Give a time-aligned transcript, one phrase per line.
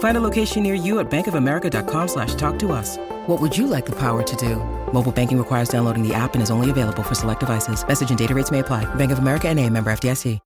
[0.00, 2.96] Find a location near you at bankofamerica.com slash talk to us.
[3.26, 4.56] What would you like the power to do?
[4.92, 7.86] Mobile banking requires downloading the app and is only available for select devices.
[7.86, 8.92] Message and data rates may apply.
[8.96, 10.40] Bank of America and a member FDIC.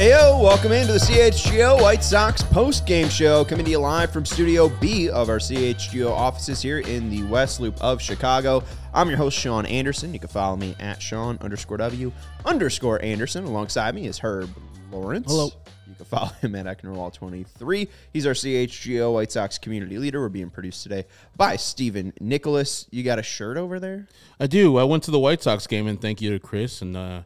[0.00, 4.24] Heyo, welcome into the CHGO White Sox post game show, coming to you live from
[4.24, 8.64] Studio B of our CHGO offices here in the West Loop of Chicago.
[8.94, 10.14] I'm your host, Sean Anderson.
[10.14, 12.12] You can follow me at Sean underscore W
[12.46, 13.44] underscore Anderson.
[13.44, 14.48] Alongside me is Herb
[14.90, 15.26] Lawrence.
[15.30, 15.50] Hello.
[15.88, 17.88] You can follow him at Ecknerwall23.
[18.12, 20.20] He's our CHGO White Sox community leader.
[20.20, 22.86] We're being produced today by Stephen Nicholas.
[22.90, 24.06] You got a shirt over there?
[24.38, 24.76] I do.
[24.78, 27.22] I went to the White Sox game, and thank you to Chris and uh,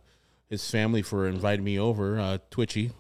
[0.48, 2.19] his family for inviting me over.
[2.19, 2.92] Uh, Twitchy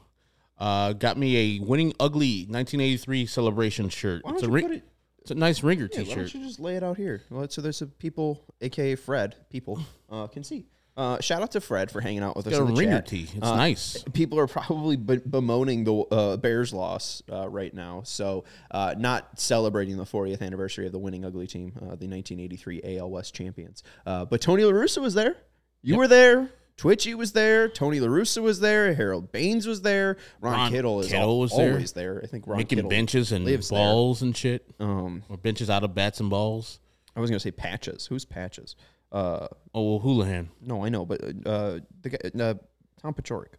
[0.58, 4.24] uh, got me a winning ugly 1983 celebration shirt.
[4.24, 4.84] Why don't a you ring- put it-
[5.22, 6.08] It's a nice ringer Yeah, T-shirt.
[6.08, 7.22] Why don't you just lay it out here?
[7.30, 10.66] Well, so there's some people, aka Fred, people uh, can see.
[10.96, 12.52] Uh, shout out to Fred for hanging out with us.
[12.52, 13.06] got in a the ringer chat.
[13.08, 13.28] tee.
[13.34, 14.04] It's Uh, nice.
[14.12, 19.40] People are probably be- bemoaning the uh, Bears loss uh, right now, so uh, not
[19.40, 23.82] celebrating the 40th anniversary of the winning ugly team, uh, the 1983 AL West champions.
[24.06, 25.36] Uh, but Tony La Russa was there.
[25.82, 26.50] You were there.
[26.76, 27.68] Twitchy was there.
[27.68, 28.94] Tony La Russa was there.
[28.94, 30.16] Harold Baines was there.
[30.40, 31.70] Ron, Ron Kittle is Kittle al- was there.
[31.72, 32.20] always there.
[32.22, 33.78] I think Ron Making Kittle benches and lives there.
[33.78, 36.78] balls and shit, Um, or benches out of bats and balls.
[37.16, 38.06] I was gonna say patches.
[38.06, 38.74] Who's patches?
[39.14, 40.50] Uh, Oh, well, Houlihan.
[40.60, 42.54] no, I know, but uh, the guy, uh,
[43.00, 43.54] Tom Paciorek,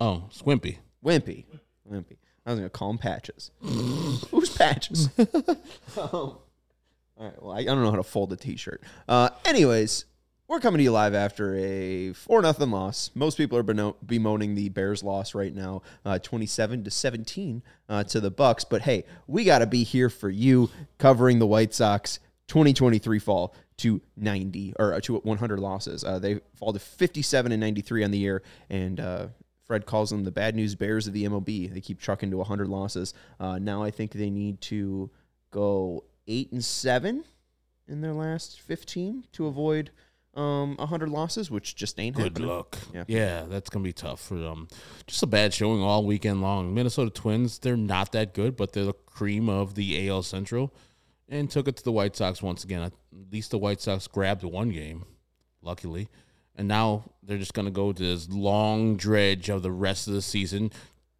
[0.00, 0.78] Oh, Squimpy.
[1.04, 1.44] Wimpy,
[1.90, 2.16] Wimpy.
[2.44, 3.50] I was gonna call him patches.
[3.60, 5.08] Who's patches?
[5.98, 6.42] Um, all
[7.18, 7.42] right.
[7.42, 8.82] Well, I, I don't know how to fold a T-shirt.
[9.08, 10.04] Uh, anyways,
[10.48, 13.10] we're coming to you live after a four nothing loss.
[13.14, 18.04] Most people are beno- bemoaning the Bears loss right now, uh, twenty-seven to seventeen uh,
[18.04, 18.64] to the Bucks.
[18.64, 20.68] But hey, we got to be here for you,
[20.98, 26.02] covering the White Sox 2023 fall to 90 or uh, to 100 losses.
[26.04, 29.26] Uh, they fall to 57 and 93 on the year, and uh,
[29.64, 31.72] Fred calls them the bad news bears of the MLB.
[31.72, 33.12] They keep trucking to 100 losses.
[33.38, 35.10] Uh, now I think they need to
[35.50, 37.24] go eight and seven
[37.88, 39.90] in their last 15 to avoid
[40.34, 42.48] um, 100 losses, which just ain't Good happening.
[42.48, 42.78] luck.
[42.92, 43.04] Yeah.
[43.08, 43.44] Yeah.
[43.48, 44.68] that's gonna be tough for them.
[45.06, 46.74] Just a bad showing all weekend long.
[46.74, 50.74] Minnesota Twins, they're not that good, but they're the cream of the AL Central,
[51.28, 52.82] and took it to the White Sox once again.
[52.82, 52.92] At
[53.32, 55.04] least the White Sox grabbed one game,
[55.62, 56.08] luckily,
[56.54, 60.22] and now they're just gonna go to this long dredge of the rest of the
[60.22, 60.70] season,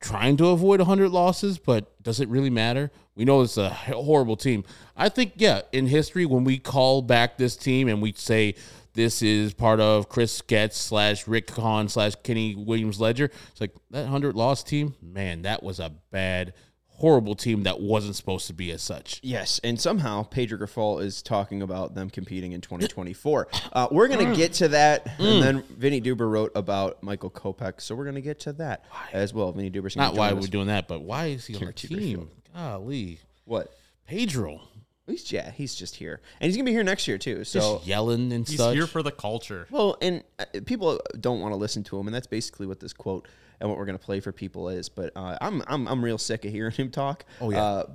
[0.01, 1.59] trying to avoid 100 losses.
[1.59, 2.91] But does it really matter?
[3.15, 4.65] We know it's a horrible team.
[4.97, 8.55] I think, yeah, in history, when we call back this team and we say
[8.97, 13.27] this is part of Chris Getz slash Rick Hahn slash Kenny Williams Ledger.
[13.51, 16.55] It's like that hundred loss team, man, that was a bad,
[16.97, 19.21] horrible team that wasn't supposed to be as such.
[19.23, 23.49] Yes, and somehow Pedro Grifol is talking about them competing in 2024.
[23.73, 27.81] Uh, we're going to get to that, and then Vinny Duber wrote about Michael Kopech,
[27.81, 29.53] so we're going to get to that as well.
[29.53, 32.31] Vinny Duber's Not why we're doing that, but why is he on the Timothy team?
[32.55, 33.75] Golly, what?
[34.07, 34.61] Pedro,
[35.07, 37.45] He's yeah, he's just here, and he's gonna be here next year too.
[37.45, 38.75] So just yelling and He's such.
[38.75, 39.69] here for the culture.
[39.71, 42.93] Well, and uh, people don't want to listen to him, and that's basically what this
[42.93, 43.29] quote
[43.61, 44.89] and what we're going to play for people is.
[44.89, 47.25] But uh, I'm I'm I'm real sick of hearing him talk.
[47.41, 47.63] Oh, yeah.
[47.63, 47.87] Uh,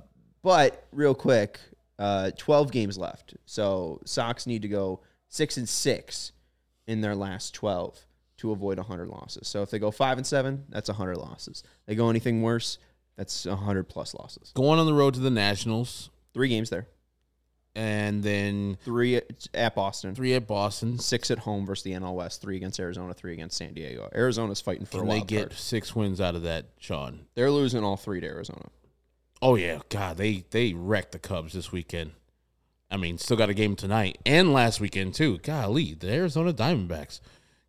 [0.42, 1.60] but real quick,
[1.98, 6.32] uh, 12 games left, so Sox need to go six and six
[6.88, 7.96] in their last 12
[8.38, 9.46] to avoid 100 losses.
[9.46, 11.62] So if they go five and seven, that's 100 losses.
[11.86, 12.78] They go anything worse,
[13.16, 14.50] that's 100 plus losses.
[14.54, 16.88] Going on the road to the Nationals, Three games there,
[17.74, 20.14] and then three at, at Boston.
[20.14, 20.98] three at Boston.
[20.98, 24.08] Six at home versus the NL West, three against Arizona, three against San Diego.
[24.14, 25.52] Arizona's fighting for Can a they wild get card.
[25.54, 27.26] six wins out of that, Sean?
[27.34, 28.66] They're losing all three to Arizona.
[29.40, 32.12] Oh yeah, God, they they wrecked the Cubs this weekend.
[32.90, 35.38] I mean, still got a game tonight and last weekend too.
[35.38, 37.20] Golly, the Arizona Diamondbacks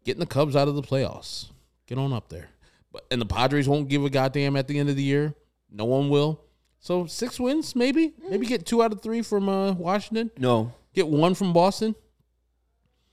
[0.03, 1.49] getting the Cubs out of the playoffs.
[1.87, 2.49] Get on up there.
[2.91, 5.33] But and the Padres won't give a goddamn at the end of the year.
[5.71, 6.41] No one will.
[6.83, 10.31] So six wins, maybe, maybe get two out of three from uh, Washington.
[10.37, 11.95] No, Get one from Boston.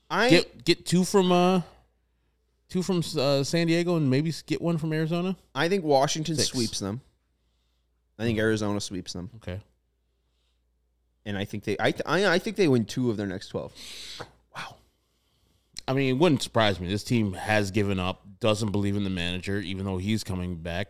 [0.09, 1.61] I Get get two from uh
[2.67, 5.37] two from uh, San Diego and maybe get one from Arizona.
[5.55, 6.49] I think Washington Six.
[6.49, 6.99] sweeps them.
[8.19, 9.61] I think Arizona sweeps them, Okay.
[11.25, 13.47] and I think they I th- I, I think they win two of their next
[13.47, 13.71] twelve.
[14.53, 14.75] Wow.
[15.87, 16.89] I mean, it wouldn't surprise me.
[16.89, 20.89] This team has given up, doesn't believe in the manager, even though he's coming back.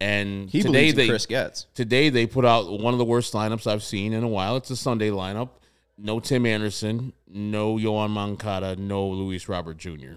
[0.00, 1.66] And He today they Chris Getz.
[1.74, 4.56] today they put out one of the worst lineups I've seen in a while.
[4.56, 5.50] It's a Sunday lineup.
[5.98, 10.14] No Tim Anderson, no Yoán Moncada, no Luis Robert Jr.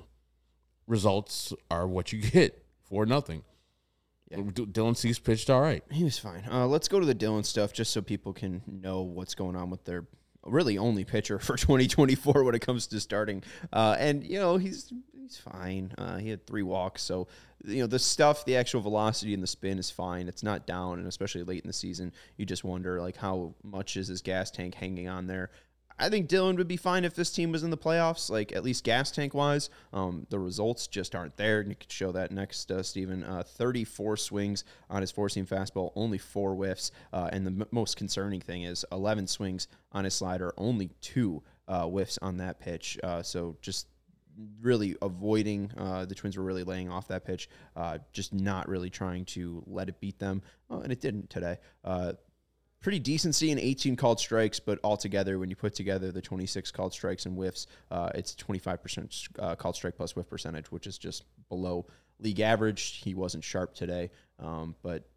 [0.88, 3.44] Results are what you get for nothing.
[4.31, 5.83] D- Dylan Cease pitched all right.
[5.91, 6.44] He was fine.
[6.50, 9.69] Uh, let's go to the Dylan stuff just so people can know what's going on
[9.69, 10.06] with their
[10.45, 13.44] really only pitcher for 2024 when it comes to starting.
[13.71, 15.94] Uh, and you know he's he's fine.
[15.97, 17.27] Uh, he had three walks, so
[17.63, 20.27] you know the stuff, the actual velocity and the spin is fine.
[20.27, 23.98] It's not down, and especially late in the season, you just wonder like how much
[23.98, 25.50] is his gas tank hanging on there.
[26.00, 28.63] I think Dylan would be fine if this team was in the playoffs, like at
[28.63, 29.69] least gas tank wise.
[29.92, 31.60] Um, the results just aren't there.
[31.60, 33.24] And you could show that next, uh, Steven.
[33.24, 36.92] Uh, 34 swings on his four seam fastball, only four whiffs.
[37.12, 41.44] Uh, and the m- most concerning thing is 11 swings on his slider, only two
[41.68, 42.98] uh, whiffs on that pitch.
[43.04, 43.88] Uh, so just
[44.62, 48.89] really avoiding uh, the Twins were really laying off that pitch, uh, just not really
[48.89, 51.57] trying to let it beat them, uh, and it didn't today.
[51.83, 52.13] Uh,
[52.83, 56.94] pretty decency in 18 called strikes, but altogether, when you put together the 26 called
[56.94, 61.24] strikes and whiffs, uh, it's 25% uh, called strike plus whiff percentage, which is just
[61.50, 61.86] below
[62.19, 63.01] league average.
[63.03, 65.07] He wasn't sharp today, um, but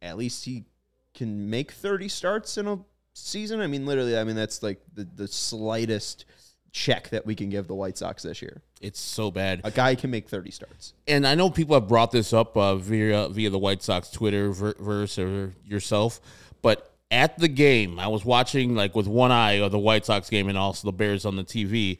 [0.00, 0.64] at least he
[1.12, 2.78] can make 30 starts in a
[3.12, 3.60] season.
[3.60, 6.24] I mean, literally, I mean, that's like the, the slightest
[6.72, 8.62] check that we can give the White Sox this year.
[8.80, 9.60] It's so bad.
[9.64, 10.94] A guy can make 30 starts.
[11.06, 14.50] and I know people have brought this up uh, via via the White Sox Twitter
[14.52, 16.20] verse or yourself,
[16.62, 20.30] but at the game, I was watching like with one eye of the White Sox
[20.30, 21.98] game and also the Bears on the TV.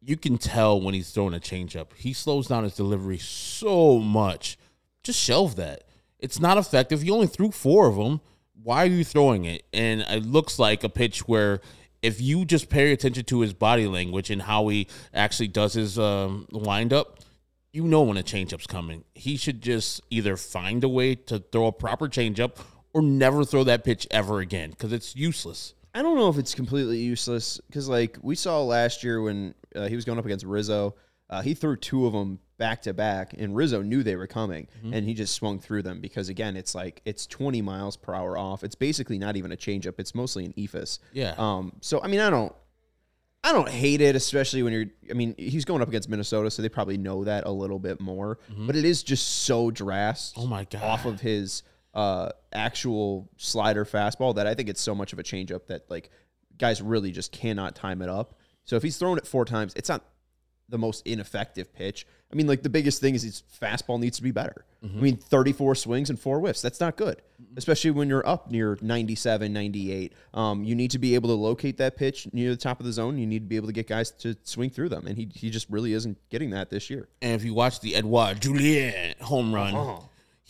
[0.00, 1.88] You can tell when he's throwing a changeup.
[1.96, 4.56] He slows down his delivery so much.
[5.02, 5.84] Just shelve that.
[6.20, 7.02] It's not effective.
[7.02, 8.20] He only threw four of them.
[8.62, 9.64] Why are you throwing it?
[9.72, 11.60] And it looks like a pitch where
[12.02, 15.98] if you just pay attention to his body language and how he actually does his
[15.98, 17.20] um, windup,
[17.72, 19.04] you know when a changeup's coming.
[19.14, 22.56] He should just either find a way to throw a proper changeup
[22.94, 25.74] or never throw that pitch ever again because it's useless.
[25.94, 29.88] I don't know if it's completely useless because, like, we saw last year when uh,
[29.88, 30.94] he was going up against Rizzo,
[31.30, 34.68] uh, he threw two of them back to back, and Rizzo knew they were coming,
[34.82, 38.36] and he just swung through them because, again, it's like it's 20 miles per hour
[38.36, 38.62] off.
[38.64, 40.98] It's basically not even a changeup; it's mostly an eephus.
[41.12, 41.34] Yeah.
[41.38, 41.72] Um.
[41.80, 42.52] So I mean, I don't.
[43.44, 44.86] I don't hate it, especially when you're.
[45.10, 48.00] I mean, he's going up against Minnesota, so they probably know that a little bit
[48.00, 48.38] more.
[48.66, 50.42] But it is just so drastic.
[50.42, 50.82] Oh my God.
[50.82, 51.62] Off of his
[51.94, 56.10] uh, actual slider fastball that I think it's so much of a changeup that like
[56.58, 58.34] guys really just cannot time it up.
[58.64, 60.04] So if he's thrown it four times, it's not
[60.68, 62.06] the most ineffective pitch.
[62.30, 64.64] I mean, like the biggest thing is his fastball needs to be better.
[64.98, 66.62] I mean, 34 swings and four whiffs.
[66.62, 67.20] That's not good,
[67.56, 70.12] especially when you're up near 97, 98.
[70.34, 72.92] Um, you need to be able to locate that pitch near the top of the
[72.92, 73.18] zone.
[73.18, 75.06] You need to be able to get guys to swing through them.
[75.06, 77.08] And he, he just really isn't getting that this year.
[77.22, 79.74] And if you watch the Edouard Julien home run,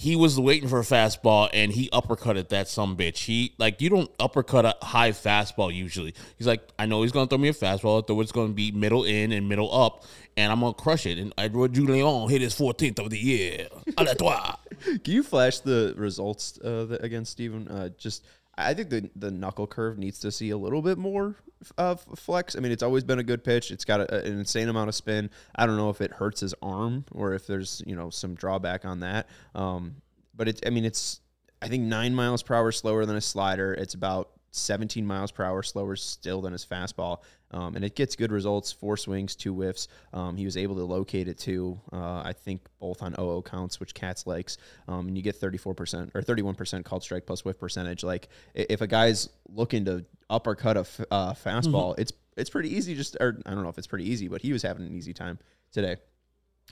[0.01, 3.25] he was waiting for a fastball and he uppercutted that some bitch.
[3.25, 6.15] He like you don't uppercut a high fastball usually.
[6.37, 9.03] He's like, I know he's gonna throw me a fastball, though it's gonna be middle
[9.03, 10.05] in and middle up,
[10.37, 11.19] and I'm gonna crush it.
[11.19, 13.67] And Edouard Julien hit his 14th of the year.
[13.97, 14.05] A.
[14.85, 17.67] Can you flash the results uh, against Steven?
[17.67, 18.25] Uh, just,
[18.57, 21.35] I think the the knuckle curve needs to see a little bit more
[21.77, 22.57] uh, flex.
[22.57, 23.71] I mean, it's always been a good pitch.
[23.71, 25.31] It's got a, an insane amount of spin.
[25.55, 28.85] I don't know if it hurts his arm or if there's you know some drawback
[28.85, 29.29] on that.
[29.55, 29.97] Um,
[30.35, 31.21] but it's, I mean, it's
[31.61, 33.75] I think nine miles per hour slower than a slider.
[33.75, 37.19] It's about 17 miles per hour slower still than his fastball.
[37.51, 39.89] Um, and it gets good results four swings, two whiffs.
[40.13, 43.81] Um, he was able to locate it too, uh, I think both on OO counts,
[43.81, 44.59] which Katz likes.
[44.87, 48.05] Um, and you get 34% or 31% called strike plus whiff percentage.
[48.05, 52.95] Like if a guy's looking to uppercut a f- uh, fastball, it's it's pretty easy.
[52.95, 55.13] Just or I don't know if it's pretty easy, but he was having an easy
[55.13, 55.39] time
[55.73, 55.97] today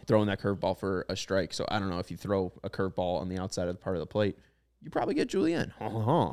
[0.06, 1.54] throwing that curveball for a strike.
[1.54, 3.96] So I don't know if you throw a curveball on the outside of the part
[3.96, 4.36] of the plate,
[4.82, 5.72] you probably get Julien.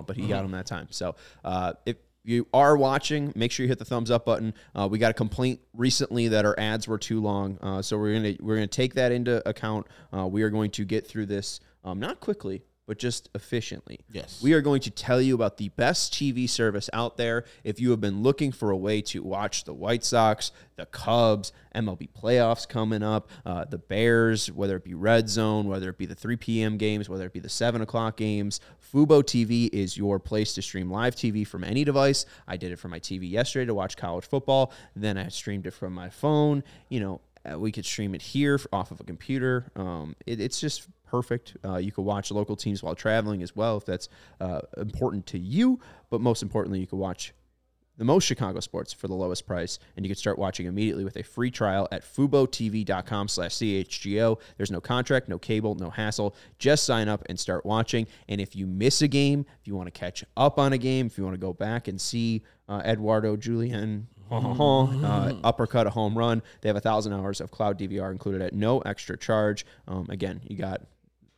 [0.05, 0.87] But he got him that time.
[0.91, 4.53] So uh, if you are watching, make sure you hit the thumbs up button.
[4.73, 8.13] Uh, we got a complaint recently that our ads were too long, uh, so we're
[8.13, 9.87] gonna we're gonna take that into account.
[10.15, 12.63] Uh, we are going to get through this um, not quickly.
[12.85, 14.01] But just efficiently.
[14.11, 14.41] Yes.
[14.43, 17.45] We are going to tell you about the best TV service out there.
[17.63, 21.53] If you have been looking for a way to watch the White Sox, the Cubs,
[21.73, 26.05] MLB playoffs coming up, uh, the Bears, whether it be Red Zone, whether it be
[26.05, 26.77] the 3 p.m.
[26.77, 28.59] games, whether it be the 7 o'clock games,
[28.93, 32.25] Fubo TV is your place to stream live TV from any device.
[32.47, 34.71] I did it from my TV yesterday to watch college football.
[34.95, 36.63] Then I streamed it from my phone.
[36.89, 39.71] You know, uh, we could stream it here off of a computer.
[39.75, 41.55] Um, it, it's just perfect.
[41.63, 44.09] Uh, you can watch local teams while traveling as well if that's
[44.41, 45.79] uh, important to you.
[46.09, 47.35] But most importantly, you can watch
[47.97, 51.15] the most Chicago sports for the lowest price, and you can start watching immediately with
[51.17, 54.39] a free trial at FuboTV.com slash CHGO.
[54.57, 56.35] There's no contract, no cable, no hassle.
[56.57, 58.07] Just sign up and start watching.
[58.27, 61.05] And if you miss a game, if you want to catch up on a game,
[61.05, 66.17] if you want to go back and see uh, Eduardo Julien uh, uppercut, a home
[66.17, 66.41] run.
[66.61, 69.63] They have a thousand hours of cloud DVR included at no extra charge.
[69.87, 70.81] Um, again, you got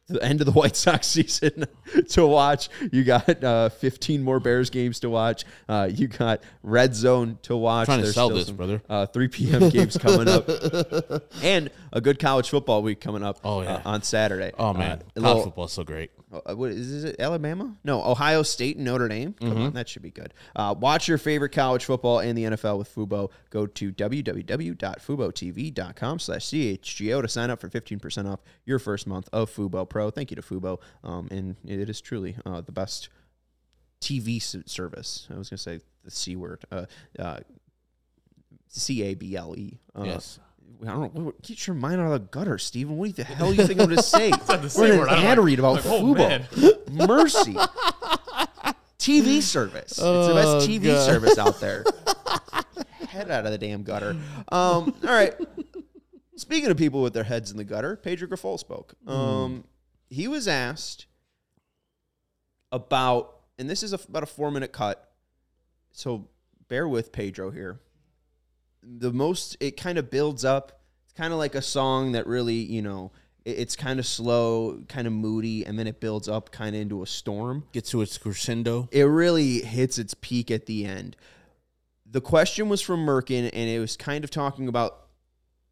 [0.13, 1.65] the end of the White Sox season
[2.09, 2.69] to watch.
[2.91, 5.45] You got uh, 15 more Bears games to watch.
[5.67, 7.85] Uh, you got Red Zone to watch.
[7.85, 8.81] Trying to sell this, some, brother.
[8.87, 9.69] Uh, 3 p.m.
[9.69, 10.47] games coming up,
[11.41, 13.39] and a good college football week coming up.
[13.43, 13.75] Oh, yeah.
[13.77, 14.51] uh, on Saturday.
[14.59, 16.11] Oh Uh, man, a college little- football is so great.
[16.33, 17.15] Uh, what is it?
[17.19, 17.75] Alabama?
[17.83, 19.33] No, Ohio State and Notre Dame.
[19.33, 19.61] Come Mm-hmm.
[19.61, 20.33] on, that should be good.
[20.55, 23.29] Uh, watch your favorite college football and the NFL with Fubo.
[23.51, 23.91] Go to
[25.85, 30.09] www.fubotv.com/chgo to sign up for 15% off your first month of Fubo Pro.
[30.11, 33.09] Thank you to Fubo, um, and it is truly uh, the best
[34.01, 35.27] TV service.
[35.31, 36.63] I was going to say the c word.
[36.71, 36.85] Uh,
[37.17, 37.39] uh,
[38.67, 39.79] C A B L E.
[39.97, 40.39] Uh, Yes.
[40.83, 41.33] I don't know.
[41.41, 42.97] Get your mind out of the gutter, Steven.
[42.97, 44.31] What the hell do you think I'm going to say?
[44.77, 46.13] We're in an ad read about like, oh.
[46.91, 47.55] Mercy.
[48.99, 49.91] TV service.
[49.91, 51.05] It's the best Oh, TV God.
[51.05, 51.85] service out there.
[53.07, 54.11] Head out of the damn gutter.
[54.49, 55.33] Um, all right.
[56.35, 58.95] Speaking of people with their heads in the gutter, Pedro Grifol spoke.
[59.07, 59.63] Um,
[60.09, 61.05] he was asked
[62.71, 65.11] about, and this is a, about a four minute cut,
[65.91, 66.27] so
[66.67, 67.79] bear with Pedro here.
[68.87, 70.79] The most, it kind of builds up.
[71.05, 73.11] It's kind of like a song that really, you know,
[73.43, 76.81] it- it's kind of slow, kind of moody, and then it builds up kind of
[76.81, 78.87] into a storm Gets to its crescendo.
[78.91, 81.15] it really hits its peak at the end.
[82.05, 85.07] The question was from Merkin, and it was kind of talking about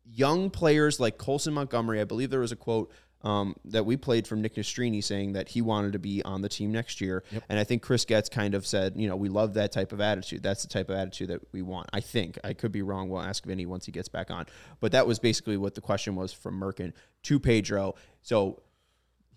[0.05, 2.01] young players like Colson Montgomery.
[2.01, 2.91] I believe there was a quote
[3.23, 6.49] um, that we played from Nick Nastrini saying that he wanted to be on the
[6.49, 7.23] team next year.
[7.49, 10.01] And I think Chris Getz kind of said, you know, we love that type of
[10.01, 10.43] attitude.
[10.43, 11.89] That's the type of attitude that we want.
[11.93, 12.37] I think.
[12.43, 13.09] I could be wrong.
[13.09, 14.45] We'll ask Vinny once he gets back on.
[14.79, 17.95] But that was basically what the question was from Merkin to Pedro.
[18.21, 18.61] So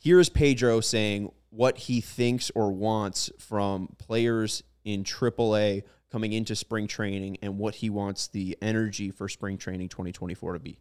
[0.02, 6.86] here's Pedro saying what he thinks or wants from players in AAA coming into spring
[6.86, 10.78] training and what he wants the energy for spring training 2024 to be.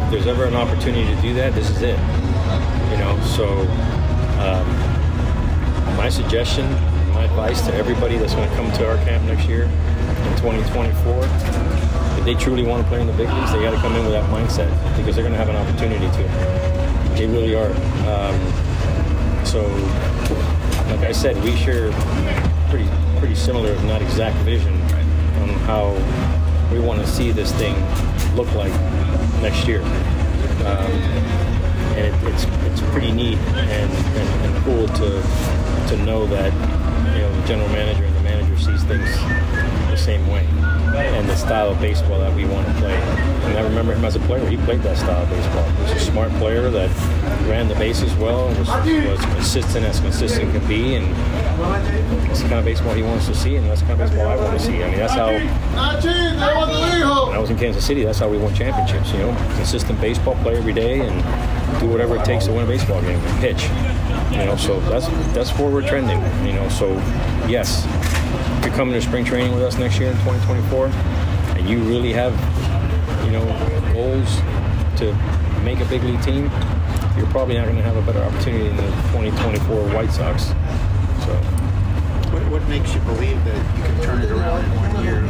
[0.00, 1.96] If there's ever an opportunity to do that, this is it.
[2.90, 3.46] You know, so
[4.42, 6.68] um, my suggestion,
[7.12, 11.24] my advice to everybody that's going to come to our camp next year in 2024,
[12.18, 14.02] if they truly want to play in the big leagues, they got to come in
[14.02, 17.14] with that mindset because they're going to have an opportunity to.
[17.14, 17.70] They really are.
[18.10, 19.62] Um, so,
[20.90, 21.92] like I said, we share
[22.68, 22.88] pretty
[23.20, 24.74] pretty similar, if not exact, vision
[25.40, 25.94] on how
[26.72, 27.74] we want to see this thing
[28.36, 28.72] look like
[29.40, 29.82] next year.
[30.64, 30.90] Um,
[31.96, 35.22] and it, it's it's pretty neat and, and, and cool to
[35.88, 36.52] to know that
[37.14, 39.08] you know the general manager and the manager sees things
[39.90, 40.46] the same way
[40.96, 42.94] and the style of baseball that we want to play.
[42.94, 45.64] And I remember him as a player; he played that style of baseball.
[45.64, 46.90] He was a smart player that
[47.48, 51.14] ran the bases well, was, was consistent as consistent can be, and
[52.26, 54.28] that's the kind of baseball he wants to see, and that's the kind of baseball
[54.28, 54.82] I want to see.
[54.82, 55.28] I mean, that's how.
[55.28, 55.48] When
[57.34, 59.12] I was in Kansas City, that's how we won championships.
[59.12, 62.66] You know, consistent baseball, play every day, and do whatever it takes to win a
[62.66, 63.64] baseball game and pitch.
[64.30, 66.20] You know, so that's that's where we're trending.
[66.46, 66.92] You know, so
[67.46, 67.84] yes,
[68.64, 72.32] you're coming to spring training with us next year in 2024, and you really have,
[73.24, 73.44] you know,
[73.92, 74.36] goals
[74.98, 75.12] to
[75.62, 76.50] make a big league team,
[77.16, 80.46] you're probably not going to have a better opportunity in the 2024 White Sox.
[81.24, 81.34] So.
[82.32, 85.20] What, what makes you believe that you can turn it around in one year?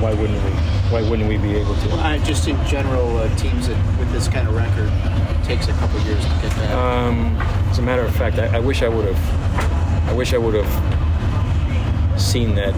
[0.00, 0.50] Why wouldn't we?
[0.90, 1.92] Why wouldn't we be able to?
[1.96, 5.72] Uh, just in general, uh, teams that with this kind of record it takes a
[5.74, 6.72] couple years to get that.
[6.72, 7.36] Um,
[7.70, 9.39] as a matter of fact, I, I wish I would have.
[10.10, 12.74] I wish I would have seen that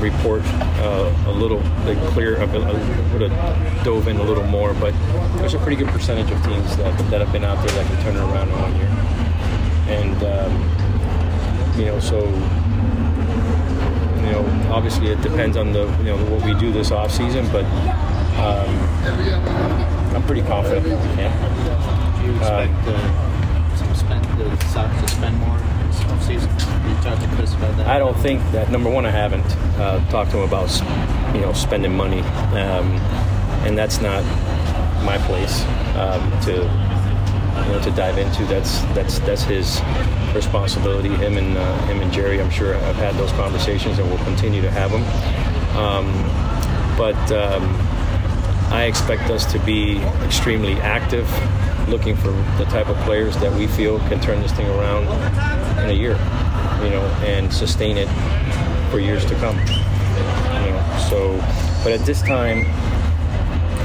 [0.00, 2.40] report uh, a little like, clear.
[2.40, 2.44] I
[3.12, 4.94] would have dove in a little more, but
[5.38, 8.02] there's a pretty good percentage of teams that, that have been out there that can
[8.04, 8.86] turn it around in one year.
[9.88, 12.20] And um, you know, so
[14.20, 17.50] you know, obviously it depends on the you know what we do this off season,
[17.50, 17.64] but
[18.38, 18.70] um,
[20.14, 20.86] I'm pretty confident.
[20.86, 22.20] Yeah.
[22.20, 26.88] Do you expect uh, some spend the Sox to spend more this offseason?
[26.88, 27.86] You talked to Chris about that.
[27.86, 29.06] I don't think that number one.
[29.06, 29.44] I haven't
[29.78, 30.70] uh, talked to him about
[31.34, 32.92] you know spending money, um,
[33.64, 34.22] and that's not
[35.04, 35.62] my place
[35.96, 38.44] um, to you know to dive into.
[38.44, 39.80] That's that's that's his
[40.34, 41.08] responsibility.
[41.08, 42.40] Him and uh, him and Jerry.
[42.40, 45.04] I'm sure have had those conversations and will continue to have them.
[45.76, 46.06] Um,
[46.96, 47.64] but um,
[48.72, 51.30] I expect us to be extremely active,
[51.88, 55.06] looking for the type of players that we feel can turn this thing around
[55.88, 56.12] in a year,
[56.82, 58.08] you know, and sustain it
[58.90, 59.56] for years to come.
[59.58, 61.36] You know, so,
[61.84, 62.64] but at this time,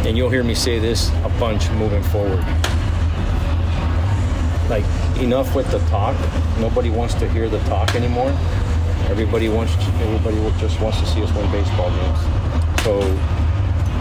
[0.05, 2.39] and you'll hear me say this a bunch moving forward.
[4.69, 4.85] Like
[5.19, 6.15] enough with the talk.
[6.59, 8.31] Nobody wants to hear the talk anymore.
[9.09, 9.75] Everybody wants.
[9.75, 12.83] Everybody just wants to see us win baseball games.
[12.83, 13.01] So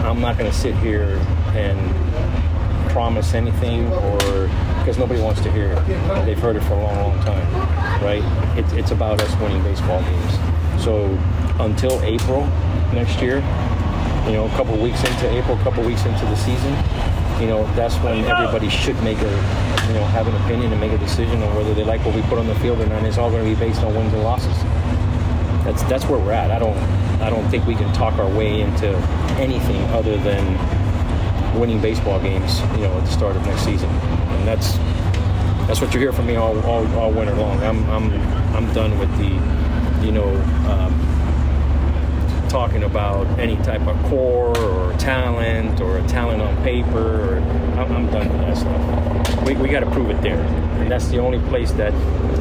[0.07, 1.19] I'm not going to sit here
[1.53, 1.79] and
[2.91, 6.25] promise anything, or because nobody wants to hear it.
[6.25, 7.47] They've heard it for a long, long time,
[8.01, 8.23] right?
[8.57, 10.83] It's it's about us winning baseball games.
[10.83, 11.05] So
[11.59, 12.45] until April
[12.93, 13.37] next year,
[14.25, 16.73] you know, a couple weeks into April, a couple weeks into the season,
[17.39, 19.31] you know, that's when everybody should make a,
[19.87, 22.21] you know, have an opinion and make a decision on whether they like what we
[22.23, 23.03] put on the field or not.
[23.03, 24.57] It's all going to be based on wins and losses.
[25.63, 26.51] That's that's where we're at.
[26.51, 26.77] I don't
[27.21, 28.89] I don't think we can talk our way into
[29.37, 33.89] anything other than winning baseball games, you know, at the start of next season.
[33.89, 34.77] And that's
[35.71, 37.57] that's what you hear from me all, all, all winter long.
[37.63, 38.11] I'm I'm
[38.53, 40.27] I'm done with the, you know.
[40.69, 41.07] Um,
[42.49, 47.37] talking about any type of core or talent or a talent on paper.
[47.37, 47.37] Or,
[47.79, 49.47] I'm, I'm done with that stuff.
[49.47, 50.41] We, we got to prove it there,
[50.81, 51.93] and that's the only place that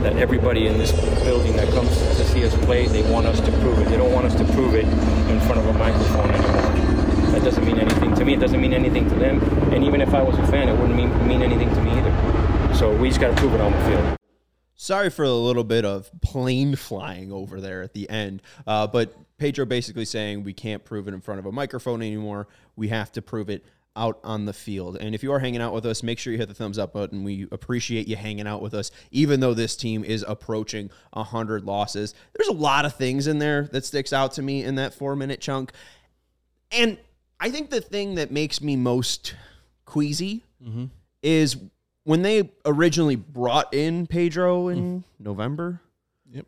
[0.02, 0.90] that everybody in this
[1.22, 3.88] building that comes to see us play, they want us to prove it.
[3.90, 7.30] They don't want us to prove it in front of a microphone anymore.
[7.30, 8.34] That doesn't mean anything to me.
[8.34, 9.40] It doesn't mean anything to them.
[9.72, 12.39] And even if I was a fan, it wouldn't mean, mean anything to me either.
[12.80, 14.16] So we just got to prove it on the field.
[14.74, 19.14] Sorry for a little bit of plane flying over there at the end, uh, but
[19.36, 22.48] Pedro basically saying we can't prove it in front of a microphone anymore.
[22.76, 24.96] We have to prove it out on the field.
[24.96, 26.94] And if you are hanging out with us, make sure you hit the thumbs up
[26.94, 27.22] button.
[27.22, 32.14] We appreciate you hanging out with us, even though this team is approaching 100 losses.
[32.32, 35.14] There's a lot of things in there that sticks out to me in that four
[35.16, 35.72] minute chunk.
[36.72, 36.96] And
[37.38, 39.34] I think the thing that makes me most
[39.84, 40.44] queasy
[41.22, 41.58] is
[42.04, 45.04] when they originally brought in Pedro in mm.
[45.18, 45.80] November.
[46.30, 46.46] Yep.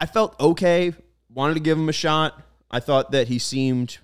[0.00, 0.92] I felt okay,
[1.32, 2.42] wanted to give him a shot.
[2.70, 3.98] I thought that he seemed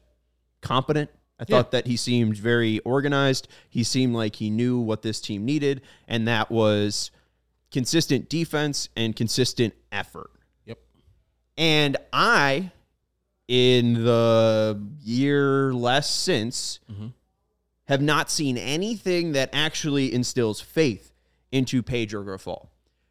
[0.60, 1.10] competent.
[1.38, 1.56] I Yeah.
[1.56, 3.48] thought that he seemed very organized.
[3.68, 7.10] He seemed like he knew what this team needed, and that was
[7.70, 10.30] consistent defense and consistent effort.
[10.66, 10.78] Yep.
[11.56, 12.72] And I,
[13.48, 17.08] in the year less since, mm-hmm.
[17.90, 21.12] Have not seen anything that actually instills faith
[21.50, 22.68] into Pedro Grifol.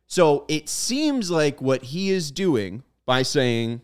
[0.07, 3.81] So it seems like what he is doing by saying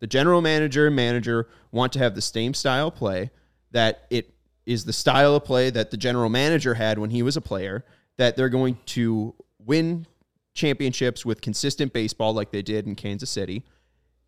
[0.00, 3.30] the general manager and manager want to have the same style play,
[3.72, 4.32] that it
[4.64, 7.84] is the style of play that the general manager had when he was a player,
[8.16, 10.06] that they're going to win
[10.54, 13.66] championships with consistent baseball like they did in Kansas City.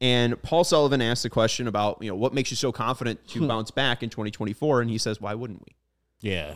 [0.01, 3.41] And Paul Sullivan asked the question about, you know, what makes you so confident to
[3.41, 3.49] hmm.
[3.49, 4.81] bounce back in 2024?
[4.81, 5.75] And he says, why wouldn't we?
[6.21, 6.55] Yeah.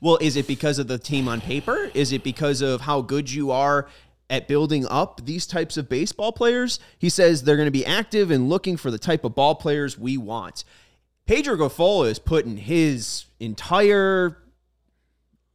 [0.00, 1.90] Well, is it because of the team on paper?
[1.94, 3.88] Is it because of how good you are
[4.28, 6.80] at building up these types of baseball players?
[6.98, 9.96] He says they're going to be active and looking for the type of ball players
[9.96, 10.64] we want.
[11.24, 14.38] Pedro Gafola is putting his entire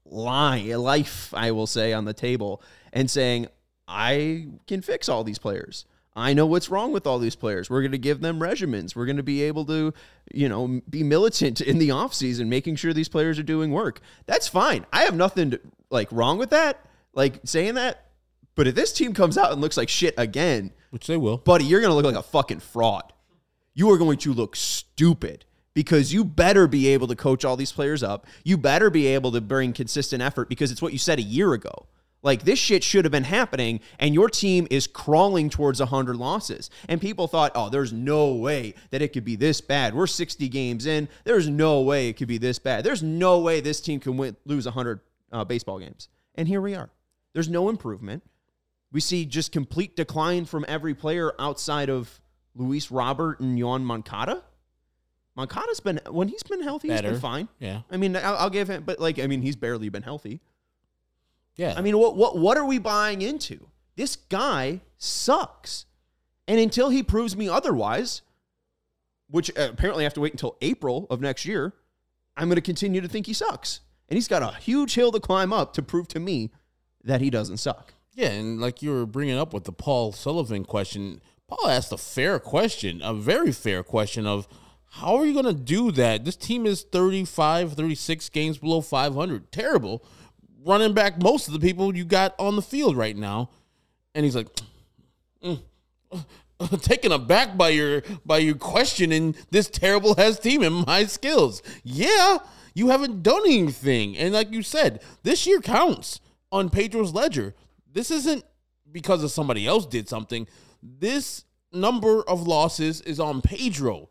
[0.06, 2.62] line, life, I will say, on the table
[2.94, 3.48] and saying,
[3.86, 5.86] I can fix all these players.
[6.18, 7.70] I know what's wrong with all these players.
[7.70, 8.96] We're going to give them regimens.
[8.96, 9.94] We're going to be able to,
[10.34, 14.02] you know, be militant in the offseason, making sure these players are doing work.
[14.26, 14.88] That's fine.
[14.92, 18.08] I have nothing to, like wrong with that, like saying that.
[18.56, 21.38] But if this team comes out and looks like shit again, Which they will.
[21.38, 23.14] buddy, you're going to look like a fucking fraud.
[23.76, 27.72] You are going to look stupid because you better be able to coach all these
[27.72, 28.26] players up.
[28.44, 31.54] You better be able to bring consistent effort because it's what you said a year
[31.54, 31.86] ago.
[32.28, 36.70] Like this shit should have been happening, and your team is crawling towards 100 losses.
[36.90, 39.96] And people thought, oh, there's no way that it could be this bad.
[39.96, 41.08] We're 60 games in.
[41.24, 42.84] There's no way it could be this bad.
[42.84, 45.00] There's no way this team can win, lose 100
[45.32, 46.10] uh, baseball games.
[46.36, 46.90] And here we are.
[47.32, 48.24] There's no improvement.
[48.92, 52.20] We see just complete decline from every player outside of
[52.56, 54.44] Luis Robert and Yoán Moncada.
[55.38, 57.48] Moncada's been when he's been healthy, he's been fine.
[57.60, 57.84] Yeah.
[57.90, 60.42] I mean, I'll, I'll give him, but like, I mean, he's barely been healthy.
[61.58, 61.74] Yeah.
[61.76, 63.68] I mean, what what what are we buying into?
[63.96, 65.86] This guy sucks,
[66.48, 68.22] and until he proves me otherwise,
[69.30, 71.74] which uh, apparently I have to wait until April of next year,
[72.36, 73.82] I'm going to continue to think he sucks.
[74.10, 76.52] And he's got a huge hill to climb up to prove to me
[77.04, 77.94] that he doesn't suck.
[78.14, 81.98] Yeah, and like you were bringing up with the Paul Sullivan question, Paul asked a
[81.98, 84.48] fair question, a very fair question of
[84.92, 86.26] how are you going to do that?
[86.26, 89.52] This team is 35, 36 games below 500.
[89.52, 90.04] Terrible.
[90.68, 93.50] Running back most of the people you got on the field right now.
[94.14, 94.48] And he's like,
[95.42, 95.62] mm,
[96.12, 101.62] uh, taken aback by your by your questioning this terrible has team and my skills.
[101.84, 102.40] Yeah,
[102.74, 104.18] you haven't done anything.
[104.18, 106.20] And like you said, this year counts
[106.52, 107.56] on Pedro's ledger.
[107.90, 108.44] This isn't
[108.92, 110.48] because of somebody else did something.
[110.84, 114.10] This number of losses is on Pedro,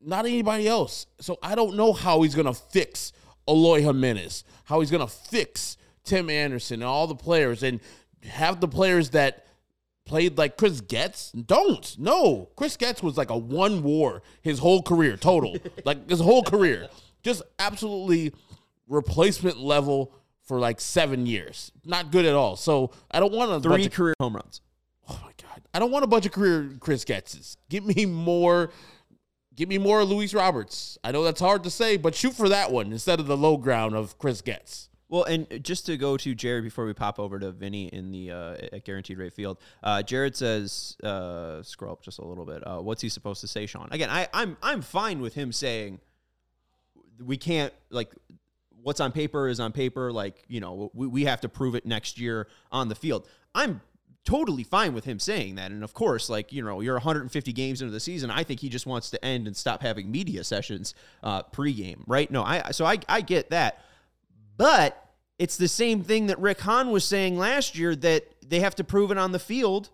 [0.00, 1.06] not anybody else.
[1.20, 3.12] So I don't know how he's gonna fix
[3.48, 7.80] Eloy Jimenez, how he's gonna fix Tim Anderson and all the players, and
[8.24, 9.46] have the players that
[10.04, 11.32] played like Chris Getz.
[11.32, 11.96] Don't.
[11.98, 12.50] No.
[12.56, 15.56] Chris Getz was like a one war his whole career, total.
[15.84, 16.88] like his whole career.
[17.22, 18.32] Just absolutely
[18.88, 20.12] replacement level
[20.44, 21.72] for like seven years.
[21.84, 22.56] Not good at all.
[22.56, 24.60] So I don't want a Three bunch of, career home runs.
[25.08, 25.62] Oh my god.
[25.72, 27.56] I don't want a bunch of career Chris Getz's.
[27.68, 28.70] Give me more
[29.54, 30.98] give me more Luis Roberts.
[31.04, 33.56] I know that's hard to say, but shoot for that one instead of the low
[33.56, 34.88] ground of Chris Getz.
[35.08, 38.30] Well, and just to go to Jared before we pop over to Vinny in the
[38.30, 42.66] uh, at Guaranteed Rate Field, uh, Jared says, uh, scroll up just a little bit.
[42.66, 43.88] Uh, what's he supposed to say, Sean?
[43.90, 46.00] Again, I, I'm I'm fine with him saying
[47.22, 48.08] we can't like
[48.82, 50.10] what's on paper is on paper.
[50.10, 53.28] Like you know, we, we have to prove it next year on the field.
[53.54, 53.82] I'm
[54.24, 55.70] totally fine with him saying that.
[55.70, 58.30] And of course, like, you know, you're 150 games into the season.
[58.30, 62.30] I think he just wants to end and stop having media sessions uh, pregame, right?
[62.30, 63.80] No, I so I, I get that.
[64.56, 64.98] But
[65.38, 68.84] it's the same thing that Rick Hahn was saying last year that they have to
[68.84, 69.90] prove it on the field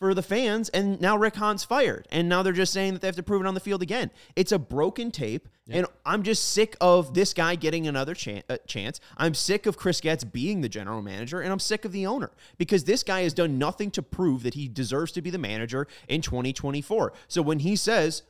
[0.00, 3.08] for the fans, and now Rick Hahn's fired, and now they're just saying that they
[3.08, 4.10] have to prove it on the field again.
[4.34, 8.56] It's a broken tape, and I'm just sick of this guy getting another chan- uh,
[8.66, 8.98] chance.
[9.18, 12.30] I'm sick of Chris Getz being the general manager, and I'm sick of the owner
[12.56, 15.86] because this guy has done nothing to prove that he deserves to be the manager
[16.08, 17.12] in 2024.
[17.28, 18.22] So when he says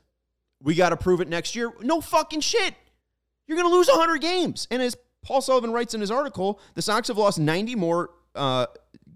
[0.61, 2.75] we got to prove it next year, no fucking shit.
[3.47, 6.83] You're going to lose 100 games, and as Paul Sullivan writes in his article, the
[6.83, 8.67] Sox have lost 90 more uh,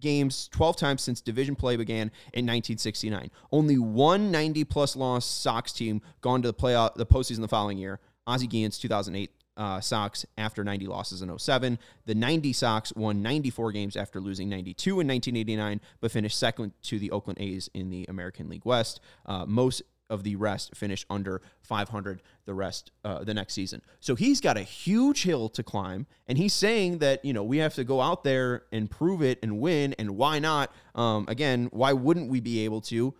[0.04, 3.30] games 12 times since division play began in 1969.
[3.50, 7.78] Only one 90 plus loss Sox team gone to the playoff, the postseason the following
[7.78, 7.98] year.
[8.26, 11.78] Ozzie Guillen's 2008 uh, Sox after 90 losses in 07.
[12.06, 16.98] The 90 Sox won 94 games after losing 92 in 1989, but finished second to
[16.98, 19.00] the Oakland A's in the American League West.
[19.26, 19.82] Uh, most
[20.14, 23.82] of the rest finish under 500 the rest uh, the next season.
[24.00, 27.58] So he's got a huge hill to climb, and he's saying that you know we
[27.58, 30.72] have to go out there and prove it and win, and why not?
[30.94, 33.14] Um, again, why wouldn't we be able to?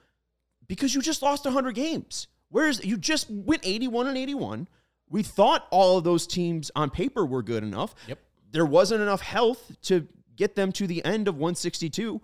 [0.66, 2.28] Because you just lost 100 games.
[2.48, 4.68] Whereas you just went 81 and 81.
[5.10, 7.94] We thought all of those teams on paper were good enough.
[8.06, 8.18] Yep.
[8.52, 12.20] There wasn't enough health to get them to the end of 162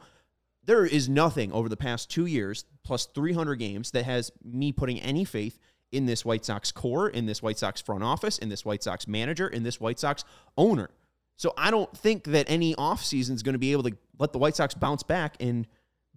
[0.65, 5.01] there is nothing over the past two years plus 300 games that has me putting
[5.01, 5.59] any faith
[5.93, 9.09] in this White Sox core, in this White Sox front office, in this White Sox
[9.09, 10.25] manager, in this White Sox
[10.57, 10.91] owner.
[11.37, 14.39] So I don't think that any offseason is going to be able to let the
[14.39, 15.67] White Sox bounce back and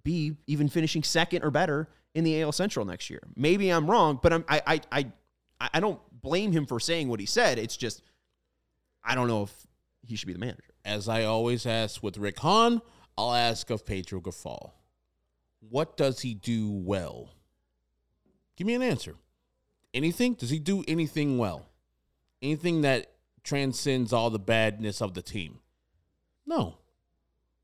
[0.04, 3.21] be even finishing second or better in the AL Central next year.
[3.36, 4.82] Maybe I'm wrong, but I'm, I, I,
[5.62, 7.58] I, I don't blame him for saying what he said.
[7.58, 8.02] It's just
[9.04, 9.67] I don't know if
[10.06, 10.63] he should be the manager.
[10.86, 12.82] As I always ask with Rick Hahn,
[13.17, 14.71] I'll ask of Pedro Gafal.
[15.69, 17.30] What does he do well?
[18.56, 19.15] Give me an answer.
[19.93, 20.34] Anything?
[20.34, 21.67] Does he do anything well?
[22.41, 25.60] Anything that transcends all the badness of the team?
[26.45, 26.78] No.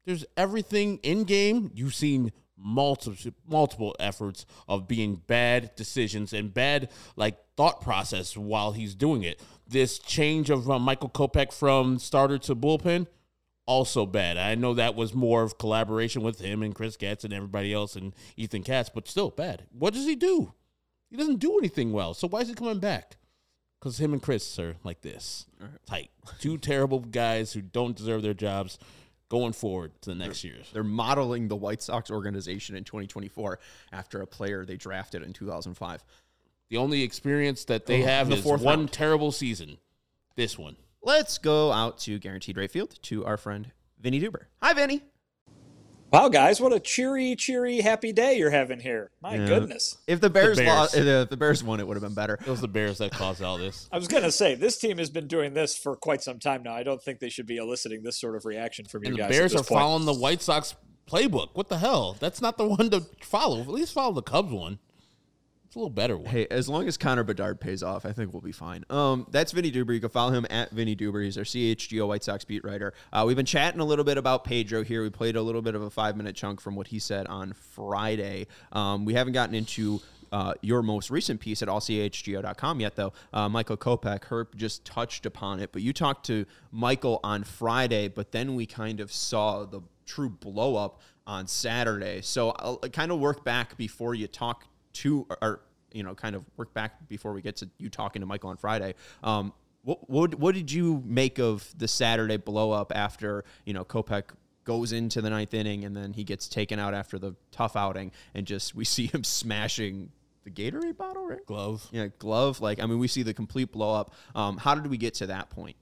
[0.05, 1.71] There's everything in game.
[1.73, 8.73] You've seen multiple multiple efforts of being bad decisions and bad like thought process while
[8.73, 9.41] he's doing it.
[9.67, 13.07] This change of uh, Michael Kopech from starter to bullpen
[13.69, 14.35] also bad.
[14.37, 17.95] I know that was more of collaboration with him and Chris Katz and everybody else
[17.95, 19.67] and Ethan Katz, but still bad.
[19.71, 20.53] What does he do?
[21.11, 22.13] He doesn't do anything well.
[22.15, 23.17] So why is he coming back?
[23.79, 25.45] Because him and Chris are like this,
[25.85, 26.09] tight.
[26.39, 28.77] Two terrible guys who don't deserve their jobs
[29.29, 30.67] going forward to the next years.
[30.73, 33.59] They're modeling the White Sox organization in 2024
[33.91, 36.03] after a player they drafted in 2005.
[36.69, 38.91] The only experience that they Oh, have the is one round.
[38.91, 39.77] terrible season.
[40.35, 40.75] This one.
[41.01, 44.45] Let's go out to Guaranteed Rate Field to our friend Vinny Duber.
[44.61, 45.01] Hi, Vinny.
[46.11, 49.11] Wow, guys, what a cheery, cheery, happy day you're having here.
[49.21, 49.45] My Yeah.
[49.45, 49.97] goodness.
[50.07, 50.67] If the Bears, Bears.
[50.67, 52.33] lost, if the, Bears won, it would have been better.
[52.33, 53.87] It was the Bears that caused all this.
[53.91, 56.63] I was going to say, this team has been doing this for quite some time
[56.63, 56.73] now.
[56.73, 59.21] I don't think they should be eliciting this sort of reaction from you And the
[59.21, 59.25] guys.
[59.27, 59.79] at Bears this are point.
[59.81, 60.73] following the White Sox
[61.07, 61.49] playbook.
[61.53, 62.17] What the hell?
[62.19, 63.61] That's not the one to follow.
[63.61, 64.79] At least follow the Cubs one.
[65.69, 66.25] It's a little better one.
[66.25, 68.83] Hey, as long as Connor Bedard pays off, I think we'll be fine.
[68.89, 69.93] Um, that's Vinny Duber.
[69.93, 71.23] You can follow him at Vinny Duber.
[71.23, 72.91] He's our CHGO White Sox beat writer.
[73.13, 75.03] Uh, we've been chatting a little bit about Pedro here.
[75.03, 77.53] We played a little bit of a five minute chunk from what he said on
[77.53, 78.47] Friday.
[78.71, 80.01] Um, we haven't gotten into
[80.31, 83.13] uh, your most recent piece at allchgo.com yet, though.
[83.31, 88.07] Uh, Michael Kopech, Herb just touched upon it, but you talked to Michael on Friday,
[88.07, 92.21] but then we kind of saw the true blow up on Saturday.
[92.21, 96.43] So I'll kind of work back before you talk to, or, you know, kind of
[96.57, 98.95] work back before we get to you talking to Michael on Friday.
[99.23, 103.85] Um, what, what, what did you make of the Saturday blow up after, you know,
[103.85, 104.23] Kopech
[104.65, 108.11] goes into the ninth inning and then he gets taken out after the tough outing
[108.35, 110.11] and just we see him smashing
[110.43, 111.45] the Gatorade bottle, right?
[111.45, 111.87] Glove.
[111.91, 112.61] Yeah, glove.
[112.61, 114.13] Like, I mean, we see the complete blow up.
[114.35, 115.75] Um, how did we get to that point?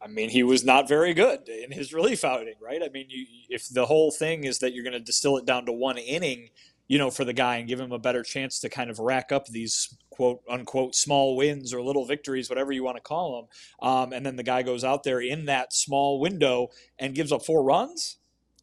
[0.00, 2.80] I mean, he was not very good in his relief outing, right?
[2.84, 5.66] I mean, you, if the whole thing is that you're going to distill it down
[5.66, 6.50] to one inning,
[6.88, 9.32] you know, for the guy and give him a better chance to kind of rack
[9.32, 13.36] up these quote unquote small wins or little victories, whatever you want to call
[13.80, 16.68] them, um, and then the guy goes out there in that small window
[16.98, 18.18] and gives up four runs.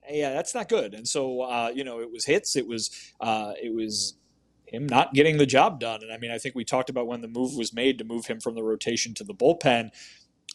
[0.10, 0.94] Yeah, that's not good.
[0.94, 2.56] And so, uh, you know, it was hits.
[2.56, 4.16] It was, uh, it was
[4.66, 6.02] him not getting the job done.
[6.02, 8.26] And I mean, I think we talked about when the move was made to move
[8.26, 9.92] him from the rotation to the bullpen.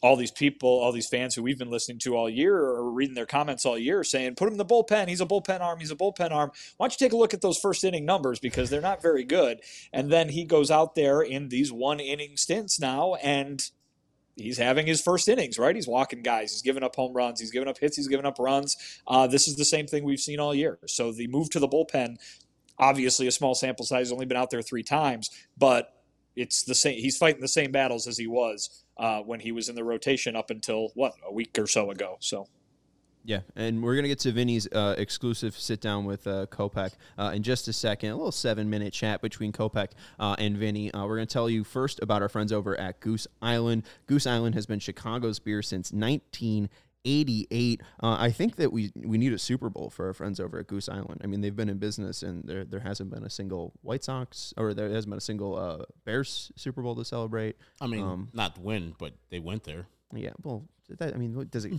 [0.03, 3.15] All these people, all these fans who we've been listening to all year or reading
[3.15, 5.09] their comments all year saying, put him in the bullpen.
[5.09, 5.81] He's a bullpen arm.
[5.81, 6.51] He's a bullpen arm.
[6.77, 9.25] Why don't you take a look at those first inning numbers because they're not very
[9.25, 9.61] good.
[9.93, 13.69] And then he goes out there in these one inning stints now and
[14.37, 15.75] he's having his first innings, right?
[15.75, 16.53] He's walking guys.
[16.53, 17.41] He's giving up home runs.
[17.41, 17.97] He's giving up hits.
[17.97, 18.77] He's giving up runs.
[19.07, 20.79] Uh, this is the same thing we've seen all year.
[20.87, 22.17] So the move to the bullpen
[22.79, 25.93] obviously a small sample size, only been out there three times, but
[26.37, 26.99] it's the same.
[26.99, 30.37] He's fighting the same battles as he was uh, when he was in the rotation
[30.37, 32.17] up until what a week or so ago.
[32.21, 32.47] So.
[33.25, 37.33] Yeah, and we're gonna get to Vinny's uh, exclusive sit down with uh, Kopech uh,
[37.35, 38.11] in just a second.
[38.11, 40.91] A little seven minute chat between Kopech uh, and Vinny.
[40.95, 43.83] Uh, we're gonna tell you first about our friends over at Goose Island.
[44.07, 46.69] Goose Island has been Chicago's beer since 19-
[47.09, 47.81] 88.
[48.03, 50.67] Uh, I think that we we need a Super Bowl for our friends over at
[50.67, 51.21] Goose Island.
[51.25, 54.53] I mean, they've been in business, and there there hasn't been a single White Sox
[54.57, 57.57] or there hasn't been a single uh, Bears Super Bowl to celebrate.
[57.81, 59.87] I mean, Um, not win, but they went there.
[60.15, 60.65] Yeah, well,
[60.99, 61.73] that, I mean, what does it?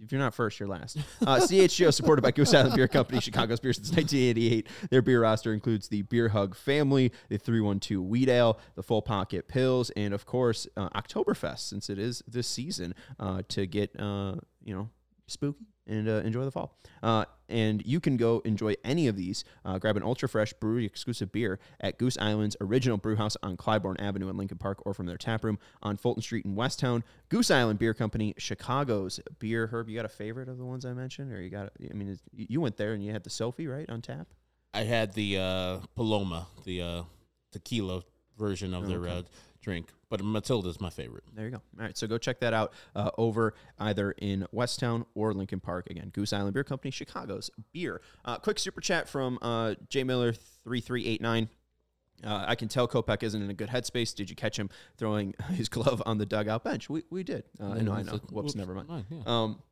[0.00, 0.98] If you're not first, you're last.
[1.20, 4.68] Uh, CHGO, supported by Goose Island Beer Company, Chicago's beer since 1988.
[4.90, 9.46] Their beer roster includes the Beer Hug family, the 312 Wheat Ale, the Full Pocket
[9.46, 14.34] Pills, and of course, uh, Oktoberfest, since it is this season, uh, to get, uh,
[14.64, 14.90] you know,
[15.26, 16.76] spooky and uh, enjoy the fall.
[17.02, 19.44] Uh, and you can go enjoy any of these.
[19.64, 23.56] Uh, grab an ultra fresh brewery exclusive beer at Goose Island's original brew house on
[23.56, 27.02] Clybourn Avenue in Lincoln Park or from their tap room on Fulton Street in Westtown.
[27.28, 29.66] Goose Island Beer Company, Chicago's beer.
[29.66, 31.32] Herb, you got a favorite of the ones I mentioned?
[31.32, 34.02] Or you got, I mean, you went there and you had the Sofie, right, on
[34.02, 34.28] tap?
[34.74, 37.02] I had the uh, Paloma, the uh,
[37.50, 38.02] tequila
[38.38, 39.22] version of their uh,
[39.62, 41.24] drink, but Matilda's my favorite.
[41.34, 41.62] There you go.
[41.78, 45.88] All right, so go check that out uh, over either in Westtown or Lincoln Park.
[45.88, 48.02] Again, Goose Island Beer Company, Chicago's beer.
[48.24, 50.32] Uh, quick super chat from uh, J Miller
[50.64, 51.48] three three eight nine.
[52.24, 54.14] Uh, I can tell Kopech isn't in a good headspace.
[54.14, 56.88] Did you catch him throwing his glove on the dugout bench?
[56.88, 57.44] We, we did.
[57.58, 57.92] Uh, know.
[57.92, 58.12] I know.
[58.12, 59.06] Whoops, whoops, never mind.
[59.10, 59.22] yeah.
[59.26, 59.62] Um,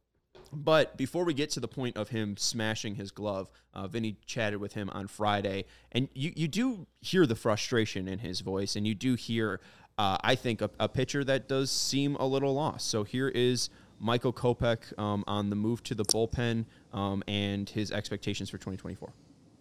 [0.52, 4.60] but before we get to the point of him smashing his glove, uh, Vinny chatted
[4.60, 8.86] with him on Friday, and you, you do hear the frustration in his voice, and
[8.86, 9.60] you do hear,
[10.00, 12.88] uh, I think, a, a pitcher that does seem a little lost.
[12.88, 17.92] So here is Michael Kopech um, on the move to the bullpen um, and his
[17.92, 19.12] expectations for 2024.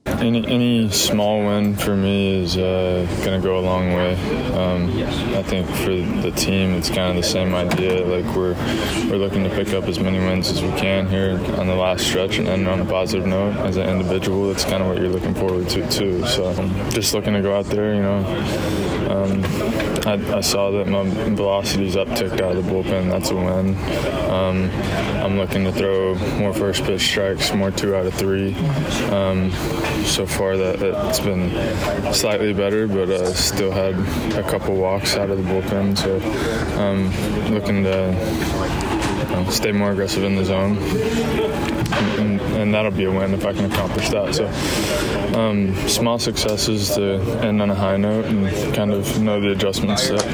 [0.06, 4.16] Any any small win for me is uh, going to go a long way.
[4.52, 4.90] Um,
[5.34, 8.06] I think for the team, it's kind of the same idea.
[8.06, 8.54] Like we're
[9.10, 12.06] we're looking to pick up as many wins as we can here on the last
[12.06, 13.56] stretch and end on a positive note.
[13.58, 16.26] As an individual, that's kind of what you're looking forward to too.
[16.28, 18.18] So um, just looking to go out there, you know.
[19.10, 19.44] Um,
[20.06, 23.10] I, I saw that my velocity's upticked out of the bullpen.
[23.10, 23.78] That's a win.
[24.30, 24.70] Um,
[25.24, 28.54] I'm looking to throw more first pitch strikes, more two out of three.
[30.06, 33.96] So far, that it's been slightly better, but uh, still had
[34.34, 35.98] a couple walks out of the bullpen.
[35.98, 36.20] So
[36.80, 37.10] um,
[37.54, 38.14] looking to
[39.30, 40.78] you know, stay more aggressive in the zone.
[42.20, 44.36] And, and that'll be a win if I can accomplish that.
[44.36, 44.48] So,
[45.40, 50.10] um, small successes to end on a high note and kind of know the adjustments
[50.10, 50.26] that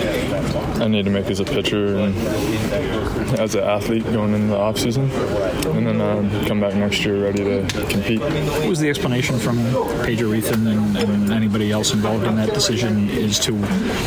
[0.82, 2.16] I need to make as a pitcher and
[3.40, 7.24] as an athlete going into the off season, and then uh, come back next year
[7.24, 8.20] ready to compete.
[8.20, 9.58] What was the explanation from
[10.04, 13.56] Pedro Ethan and, and anybody else involved in that decision as to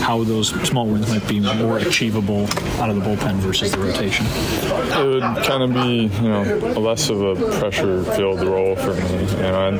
[0.01, 2.47] how those small wins might be more achievable
[2.81, 4.27] out of the bullpen versus the rotation?
[4.27, 6.43] It would kind of be, you know,
[6.79, 9.21] less of a pressure-filled role for me.
[9.21, 9.79] You know,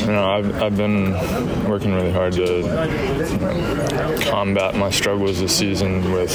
[0.00, 1.12] you know, I've, I've been
[1.68, 2.62] working really hard to
[4.30, 6.32] combat my struggles this season with,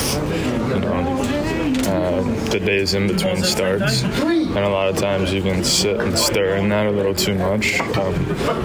[0.74, 1.47] you know,
[1.98, 4.04] uh, the days in between starts.
[4.04, 7.36] And a lot of times you can sit and stir in that a little too
[7.36, 8.14] much, um,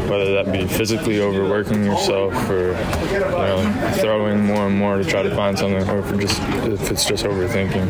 [0.08, 2.68] whether that be physically overworking yourself or
[3.12, 6.90] you know throwing more and more to try to find something, or if, just, if
[6.90, 7.88] it's just overthinking.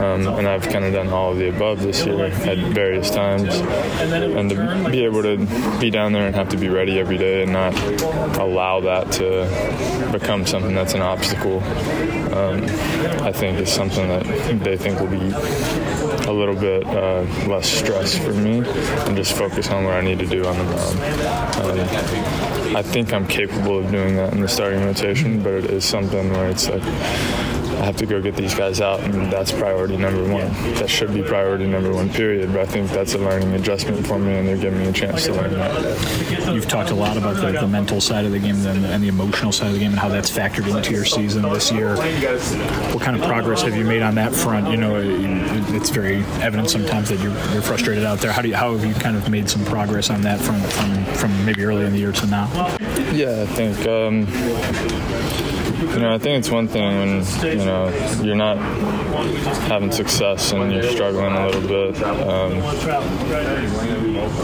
[0.00, 3.54] Um, and I've kind of done all of the above this year at various times,
[3.54, 5.36] and to be able to
[5.80, 7.74] be down there and have to be ready every day and not
[8.38, 11.62] allow that to become something that's an obstacle,
[12.34, 12.62] um,
[13.22, 14.26] I think is something that
[14.66, 15.30] they think will be
[16.28, 18.58] a little bit uh, less stress for me
[19.06, 21.00] and just focus on what I need to do on the mound.
[21.60, 25.84] Um, I think I'm capable of doing that in the starting rotation, but it is
[25.84, 26.82] something where it's like
[27.76, 30.48] I have to go get these guys out, and that's priority number one.
[30.74, 32.52] That should be priority number one, period.
[32.52, 35.26] But I think that's a learning adjustment for me, and they're giving me a chance
[35.26, 36.54] to learn that.
[36.54, 39.08] You've talked a lot about the, the mental side of the game and, and the
[39.08, 41.96] emotional side of the game and how that's factored into your season this year.
[42.92, 44.70] What kind of progress have you made on that front?
[44.70, 44.96] You know,
[45.74, 48.32] it's very evident sometimes that you're, you're frustrated out there.
[48.32, 51.04] How do you, how have you kind of made some progress on that front from,
[51.14, 52.48] from maybe early in the year to now?
[53.12, 53.86] Yeah, I think.
[53.86, 54.26] Um,
[55.94, 57.88] you know, I think it's one thing when you know
[58.22, 58.56] you're not
[59.68, 62.52] having success and you're struggling a little bit, um,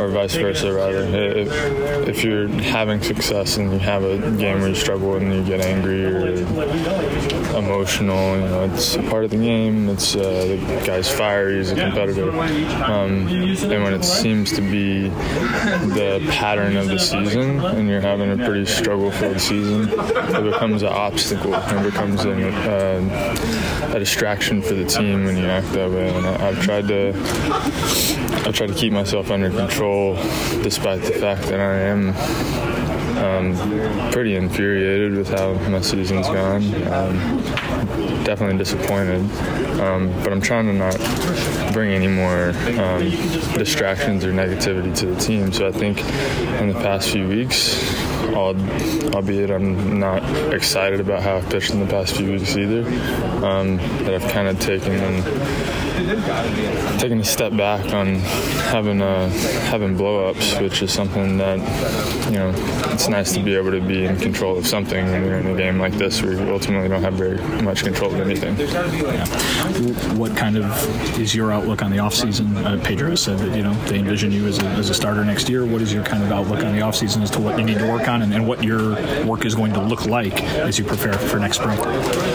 [0.01, 1.03] or vice versa, rather.
[1.03, 5.45] If, if, you're having success and you have a game where you struggle and you
[5.45, 6.29] get angry or
[7.57, 9.89] emotional, you know, it's a part of the game.
[9.89, 11.51] It's uh, the guy's fire.
[11.51, 17.61] He's a competitor, um, and when it seems to be the pattern of the season
[17.65, 21.55] and you're having a pretty struggle-filled season, it becomes an obstacle.
[21.55, 26.15] It becomes an, uh, a distraction for the team when you act that way.
[26.15, 27.13] And I, have tried to,
[28.47, 30.15] I've tried to keep myself under control,
[30.63, 32.15] despite the fact that I am
[33.23, 36.63] um, pretty infuriated with how my season's gone.
[36.93, 37.43] Um,
[38.25, 39.21] definitely disappointed,
[39.81, 43.11] um, but I'm trying to not bring any more um,
[43.55, 45.53] distractions or negativity to the team.
[45.53, 45.99] So I think
[46.61, 47.81] in the past few weeks,
[48.35, 52.81] albeit I'm not excited about how I've pitched in the past few weeks either,
[53.45, 55.82] um, that I've kind of taken and
[56.99, 58.17] taking a step back on
[58.71, 59.29] having uh,
[59.71, 61.59] having blowups, which is something that
[62.31, 62.53] you know
[62.93, 65.57] it's nice to be able to be in control of something when you're in a
[65.57, 68.57] game like this, where you ultimately don't have very much control of anything.
[68.59, 69.27] Yeah.
[70.17, 72.65] What kind of is your outlook on the offseason?
[72.65, 75.49] Uh, Pedro said that you know they envision you as a, as a starter next
[75.49, 75.65] year.
[75.67, 77.91] What is your kind of outlook on the offseason as to what you need to
[77.91, 81.15] work on and, and what your work is going to look like as you prepare
[81.15, 81.79] for next spring?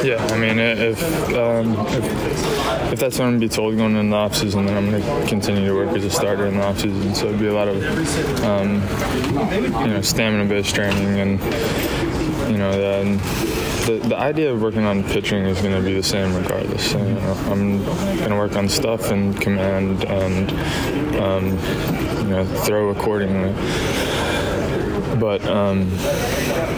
[0.06, 1.02] Yeah, I mean, if
[1.34, 4.90] um, if, if that's going to be told going into the offseason, and then I'm
[4.90, 7.16] going to continue to work as a starter in the offseason.
[7.16, 7.84] So it'd be a lot of,
[8.44, 8.82] um,
[9.82, 11.40] you know, stamina-based training and,
[12.52, 13.18] you know, then
[13.88, 16.94] the, the idea of working on pitching is going to be the same regardless.
[16.94, 20.52] You know, I'm going to work on stuff and command and,
[21.18, 21.58] um,
[22.24, 23.54] you know, throw accordingly.
[25.20, 25.90] But um,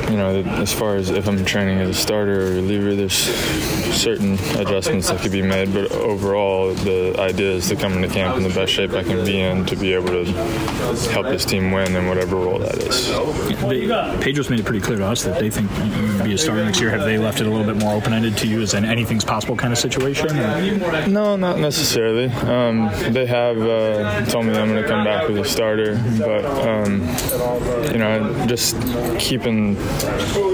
[0.10, 4.34] you know, as far as if I'm training as a starter or reliever, there's certain
[4.58, 5.74] adjustments that could be made.
[5.74, 9.26] But overall, the idea is to come into camp in the best shape I can
[9.26, 10.26] be in to be able to
[11.12, 13.08] help this team win in whatever role that is.
[13.62, 13.88] They,
[14.24, 16.64] Pedro's made it pretty clear to us that they think you can be a starter
[16.64, 16.90] next year.
[16.90, 19.56] Have they left it a little bit more open-ended to you as an anything's possible
[19.56, 20.30] kind of situation?
[20.38, 21.08] Or?
[21.08, 22.26] No, not necessarily.
[22.30, 26.46] Um, they have uh, told me I'm going to come back as a starter, but
[26.46, 27.02] um,
[27.92, 28.76] you know, just
[29.20, 29.76] keeping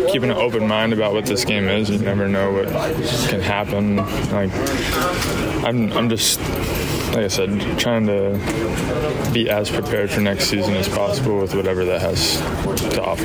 [0.09, 1.89] keeping an open mind about what this game is.
[1.89, 2.67] You never know what
[3.29, 3.97] can happen.
[3.97, 4.51] Like
[5.65, 6.39] I'm, I'm just
[7.15, 11.85] like I said, trying to be as prepared for next season as possible with whatever
[11.85, 12.39] that has
[12.93, 13.23] to offer.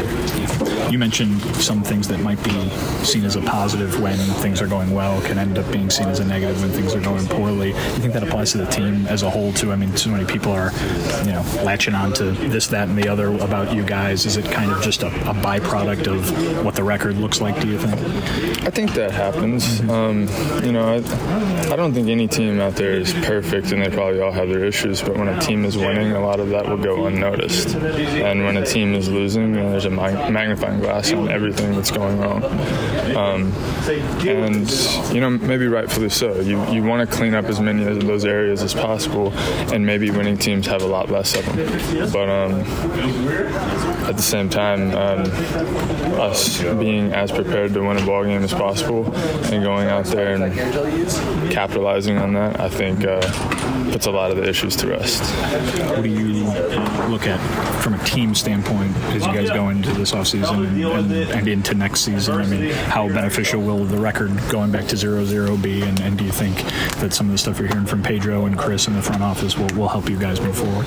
[0.92, 2.68] You mentioned some things that might be
[3.04, 6.20] seen as a positive when things are going well can end up being seen as
[6.20, 7.68] a negative when things are going poorly.
[7.68, 9.72] You think that applies to the team as a whole too?
[9.72, 10.70] I mean, so many people are,
[11.24, 14.24] you know, latching on to this, that, and the other about you guys.
[14.24, 17.60] Is it kind of just a, a byproduct of what the record looks like?
[17.60, 18.64] Do you think?
[18.64, 19.80] I think that happens.
[19.88, 20.28] Um,
[20.62, 24.20] you know, I, I don't think any team out there is perfect, and they probably
[24.20, 25.00] all have their issues.
[25.00, 27.74] But when a team is winning, a lot of that will go unnoticed.
[27.74, 31.90] And when a team is losing, you know, there's a magnifying glass on everything that's
[31.90, 32.44] going wrong.
[33.16, 33.52] Um,
[34.26, 34.70] and
[35.14, 36.40] you know, maybe rightfully so.
[36.40, 39.32] You you want to clean up as many of those areas as possible,
[39.72, 42.12] and maybe winning teams have a lot less of them.
[42.12, 42.60] But um,
[44.06, 45.20] at the same time, um,
[46.20, 50.34] us being as prepared to win a ball game as possible and going out there
[50.34, 53.04] and capitalizing on that, I think.
[53.04, 55.22] Uh, puts a lot of the issues to rest.
[55.90, 56.44] What do you
[57.08, 57.38] look at
[57.82, 61.74] from a team standpoint as you guys go into this offseason and, and, and into
[61.74, 62.40] next season?
[62.40, 65.82] I mean, how beneficial will the record going back to 0-0 be?
[65.82, 66.56] And, and do you think
[67.00, 69.56] that some of the stuff you're hearing from Pedro and Chris in the front office
[69.56, 70.86] will, will help you guys move forward?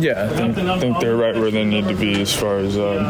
[0.00, 2.76] Yeah, I think, I think they're right where they need to be as far as
[2.78, 3.04] um,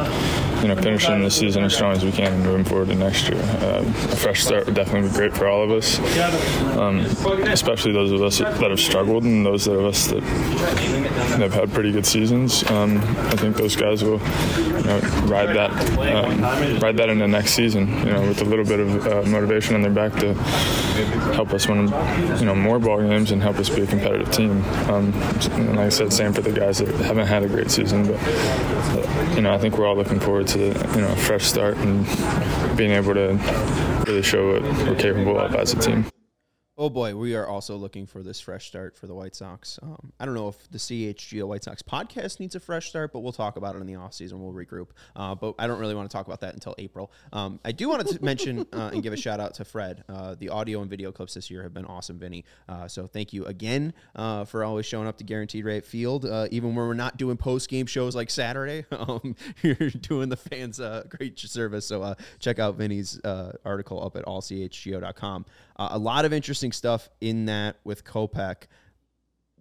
[0.63, 3.29] you know finishing the season as strong as we can and moving forward to next
[3.29, 3.41] year.
[3.41, 5.99] Uh, a fresh start would definitely be great for all of us,
[6.77, 6.99] um,
[7.49, 11.93] especially those of us that have struggled and those of us that have had pretty
[11.93, 12.69] good seasons.
[12.71, 14.21] Um, I think those guys will
[14.59, 17.89] you know, ride that um, ride that into next season.
[18.07, 20.35] You know, with a little bit of uh, motivation on their back to
[21.35, 21.89] help us win
[22.39, 24.63] you know more ball games and help us be a competitive team.
[24.91, 25.13] Um,
[25.53, 28.21] and like I said, same for the guys that haven't had a great season, but
[29.35, 32.05] you know I think we're all looking forward to you know a fresh start and
[32.77, 33.39] being able to
[34.07, 36.05] really show what we're capable of as a team.
[36.81, 39.79] Oh boy, we are also looking for this fresh start for the White Sox.
[39.83, 43.19] Um, I don't know if the CHGO White Sox podcast needs a fresh start, but
[43.19, 44.39] we'll talk about it in the offseason.
[44.39, 44.87] We'll regroup.
[45.15, 47.13] Uh, but I don't really want to talk about that until April.
[47.35, 50.05] Um, I do want to mention uh, and give a shout out to Fred.
[50.09, 52.47] Uh, the audio and video clips this year have been awesome, Vinny.
[52.67, 56.49] Uh, so thank you again uh, for always showing up to Guaranteed Rate Field, uh,
[56.51, 58.87] even when we're not doing post game shows like Saturday.
[59.01, 61.87] Um, you're doing the fans a great service.
[61.87, 63.19] So check out Vinny's
[63.65, 65.47] article up at allchgo.com.
[65.79, 68.65] a lot of interesting stuff in that with Kopech.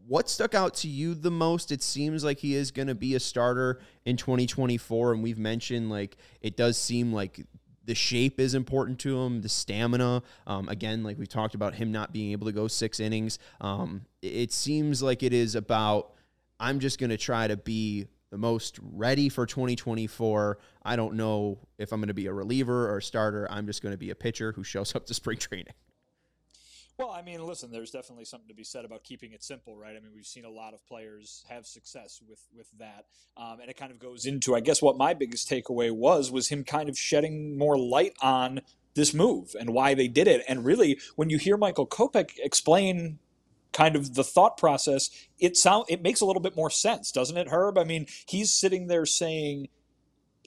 [0.07, 1.72] What stuck out to you the most?
[1.72, 5.89] It seems like he is going to be a starter in 2024, and we've mentioned
[5.89, 7.45] like it does seem like
[7.86, 10.22] the shape is important to him, the stamina.
[10.47, 13.39] Um, again, like we talked about him not being able to go six innings.
[13.62, 16.12] Um, it seems like it is about
[16.60, 20.60] I'm just going to try to be the most ready for 2024.
[20.84, 23.47] I don't know if I'm going to be a reliever or a starter.
[23.49, 25.74] I'm just going to be a pitcher who shows up to spring training.
[27.00, 29.95] Well, I mean, listen, there's definitely something to be said about keeping it simple, right?
[29.95, 33.06] I mean, we've seen a lot of players have success with with that,
[33.38, 36.50] um, and it kind of goes into, I guess, what my biggest takeaway was was
[36.50, 38.60] him kind of shedding more light on
[38.95, 40.43] this move and why they did it.
[40.45, 43.20] And really, when you hear Michael Kopech explain
[43.72, 47.38] kind of the thought process, it sound it makes a little bit more sense, doesn't
[47.38, 47.78] it, Herb?
[47.78, 49.70] I mean, he's sitting there saying,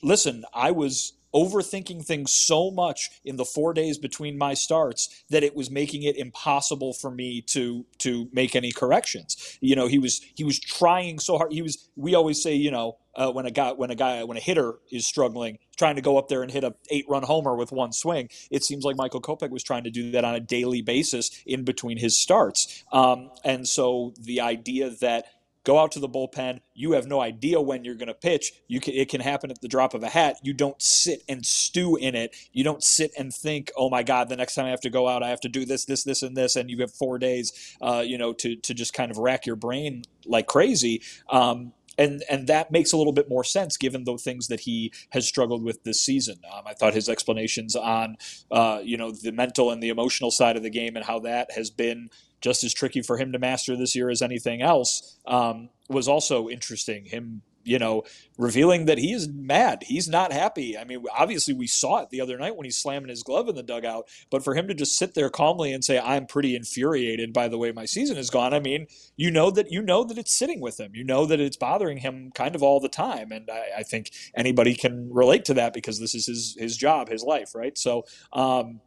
[0.03, 5.43] "Listen, I was." Overthinking things so much in the four days between my starts that
[5.43, 9.59] it was making it impossible for me to to make any corrections.
[9.61, 11.53] You know, he was he was trying so hard.
[11.53, 11.89] He was.
[11.97, 14.75] We always say, you know, uh, when a guy when a guy when a hitter
[14.91, 17.93] is struggling, trying to go up there and hit a eight run homer with one
[17.93, 18.29] swing.
[18.51, 21.65] It seems like Michael Kopech was trying to do that on a daily basis in
[21.65, 22.85] between his starts.
[22.93, 25.27] Um, and so the idea that
[25.65, 26.61] Go out to the bullpen.
[26.75, 28.53] You have no idea when you're going to pitch.
[28.69, 30.37] You can, it can happen at the drop of a hat.
[30.43, 32.35] You don't sit and stew in it.
[32.53, 35.09] You don't sit and think, oh my God, the next time I have to go
[35.09, 37.77] out, I have to do this, this, this, and this, and you have four days,
[37.81, 41.03] uh, you know, to to just kind of rack your brain like crazy.
[41.31, 44.93] Um, and and that makes a little bit more sense given the things that he
[45.11, 46.41] has struggled with this season.
[46.53, 48.17] Um, I thought his explanations on
[48.51, 51.53] uh, you know the mental and the emotional side of the game and how that
[51.53, 52.11] has been
[52.43, 56.49] just as tricky for him to master this year as anything else um, was also
[56.49, 57.07] interesting.
[57.07, 58.03] Him, you know,
[58.37, 59.85] revealing that he is mad.
[59.87, 60.77] He's not happy.
[60.77, 63.55] I mean, obviously we saw it the other night when he's slamming his glove in
[63.55, 64.09] the dugout.
[64.31, 67.59] But for him to just sit there calmly and say, "I'm pretty infuriated by the
[67.59, 70.61] way my season has gone," I mean, you know that you know that it's sitting
[70.61, 70.93] with him.
[70.95, 73.31] You know that it's bothering him kind of all the time.
[73.31, 77.09] And I, I think anybody can relate to that because this is his his job,
[77.09, 77.79] his life, right?
[77.79, 78.05] So.
[78.33, 78.81] Um,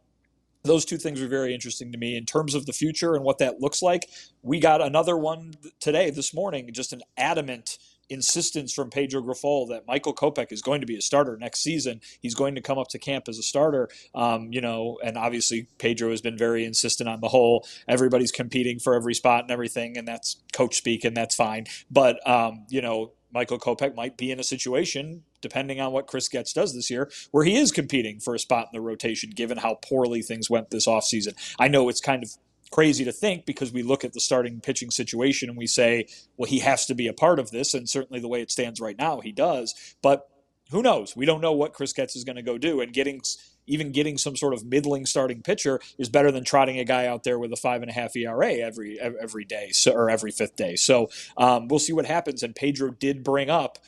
[0.66, 3.38] those two things are very interesting to me in terms of the future and what
[3.38, 4.08] that looks like.
[4.42, 9.86] We got another one today, this morning, just an adamant insistence from Pedro Grifol that
[9.86, 12.00] Michael Kopech is going to be a starter next season.
[12.20, 13.88] He's going to come up to camp as a starter.
[14.14, 17.66] Um, you know, and obviously Pedro has been very insistent on the whole.
[17.88, 21.66] Everybody's competing for every spot and everything, and that's coach speak, and that's fine.
[21.90, 26.26] But um, you know, Michael Kopech might be in a situation, depending on what Chris
[26.26, 29.58] Getz does this year, where he is competing for a spot in the rotation, given
[29.58, 31.34] how poorly things went this offseason.
[31.58, 32.30] I know it's kind of
[32.70, 36.06] crazy to think because we look at the starting pitching situation and we say,
[36.38, 37.74] well, he has to be a part of this.
[37.74, 39.74] And certainly the way it stands right now, he does.
[40.00, 40.26] But
[40.70, 41.14] who knows?
[41.14, 42.80] We don't know what Chris Getz is going to go do.
[42.80, 43.20] And getting
[43.66, 47.24] even getting some sort of middling starting pitcher is better than trotting a guy out
[47.24, 50.56] there with a five and a half ERA every every day, so, or every fifth
[50.56, 50.76] day.
[50.76, 52.42] So um, we'll see what happens.
[52.42, 53.78] And Pedro did bring up,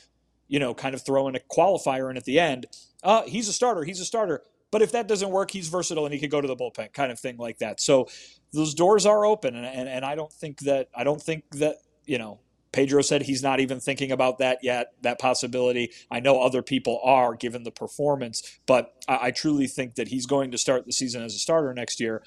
[0.47, 2.67] you know, kind of throwing a qualifier in at the end.
[3.03, 3.83] Uh, he's a starter.
[3.83, 4.43] He's a starter.
[4.71, 7.11] But if that doesn't work, he's versatile and he could go to the bullpen, kind
[7.11, 7.81] of thing like that.
[7.81, 8.07] So
[8.53, 11.77] those doors are open, and, and, and I don't think that I don't think that
[12.05, 12.39] you know
[12.71, 15.91] Pedro said he's not even thinking about that yet, that possibility.
[16.11, 20.25] I know other people are, given the performance, but I, I, truly think that he's
[20.25, 22.23] going to start the season as a starter next year.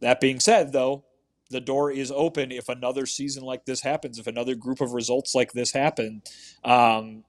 [0.00, 1.04] That being said, though,
[1.50, 5.34] the door is open if another season like this happens, if another group of results
[5.34, 6.22] like this happen,
[6.64, 7.24] um,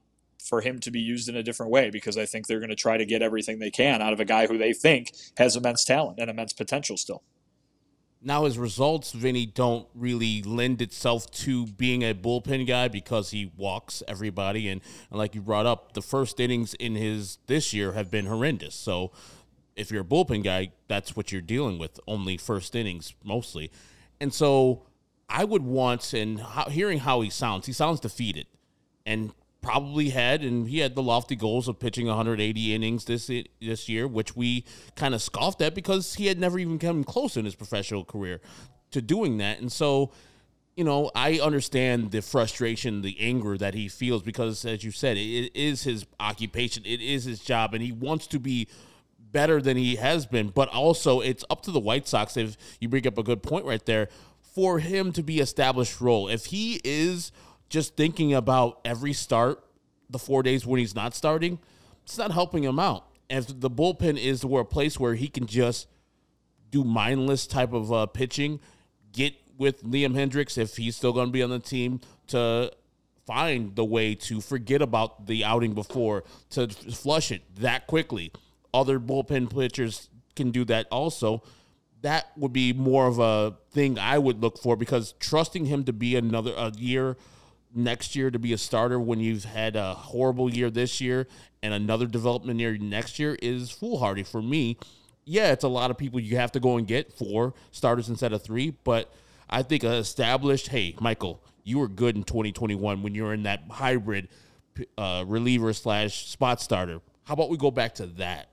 [0.48, 2.76] for him to be used in a different way because I think they're going to
[2.76, 5.84] try to get everything they can out of a guy who they think has immense
[5.84, 7.24] talent and immense potential still.
[8.28, 13.54] Now his results, Vinny, don't really lend itself to being a bullpen guy because he
[13.56, 17.94] walks everybody, and, and like you brought up, the first innings in his this year
[17.94, 18.76] have been horrendous.
[18.76, 19.14] So
[19.78, 23.72] if you're a bullpen guy, that's what you're dealing with, only first innings mostly.
[24.20, 24.84] And so
[25.30, 28.48] I would want, and hearing how he sounds, he sounds defeated,
[29.06, 29.32] and
[29.68, 34.08] probably had, and he had the lofty goals of pitching 180 innings this this year,
[34.08, 34.64] which we
[34.96, 38.40] kind of scoffed at because he had never even come close in his professional career
[38.92, 39.60] to doing that.
[39.60, 40.14] And so,
[40.78, 45.18] you know, I understand the frustration, the anger that he feels because, as you said,
[45.18, 48.70] it is his occupation, it is his job, and he wants to be
[49.20, 50.48] better than he has been.
[50.48, 52.38] But also, it's up to the White Sox.
[52.38, 54.08] If you bring up a good point right there,
[54.56, 56.30] for him to be established role.
[56.30, 57.34] If he is
[57.70, 59.64] just thinking about every start,
[60.10, 61.60] the four days when he's not starting,
[62.04, 63.06] it's not helping him out.
[63.30, 65.88] If the bullpen is where a place where he can just
[66.72, 68.60] do mindless type of uh, pitching,
[69.12, 72.72] get with Liam Hendriks if he's still going to be on the team to
[73.26, 78.32] find the way to forget about the outing before to flush it that quickly.
[78.74, 81.44] Other bullpen pitchers can do that also.
[82.02, 85.94] That would be more of a thing I would look for because trusting him to
[85.94, 87.18] be another a year
[87.74, 91.28] next year to be a starter when you've had a horrible year this year
[91.62, 94.78] and another development year next year is foolhardy for me.
[95.26, 98.34] Yeah, it's a lot of people you have to go and get four starters instead
[98.34, 99.14] of three, but
[99.50, 103.64] I think established, hey, Michael, you were good in 2021 when you were in that
[103.70, 104.30] hybrid
[104.98, 107.02] uh, reliever slash spot starter.
[107.24, 108.50] How about we go back to that?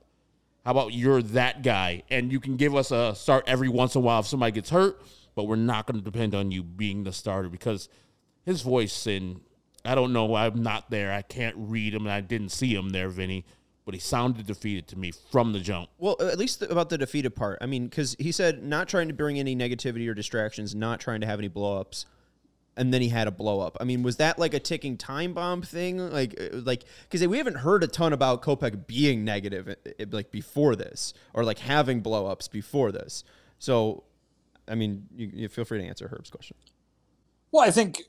[0.64, 4.00] How about you're that guy and you can give us a start every once in
[4.00, 5.00] a while if somebody gets hurt,
[5.36, 7.88] but we're not going to depend on you being the starter because–
[8.45, 9.40] his voice and
[9.84, 10.34] I don't know.
[10.34, 11.12] I'm not there.
[11.12, 13.45] I can't read him, and I didn't see him there, Vinny.
[13.84, 15.90] But he sounded defeated to me from the jump.
[15.99, 17.59] Well, at least about the defeated part.
[17.61, 21.20] I mean, because he said not trying to bring any negativity or distractions, not trying
[21.20, 22.07] to have any blowups,
[22.78, 23.76] and then he had a blow up.
[23.78, 25.99] I mean, was that like a ticking time bomb thing?
[25.99, 30.07] Like, uh, like because we haven't heard a ton about Kopech being negative uh, uh,
[30.12, 33.22] like before this, or like having blow ups before this.
[33.59, 34.05] So,
[34.66, 36.57] I mean, you, you feel free to answer Herb's question.
[37.53, 38.03] Well, I think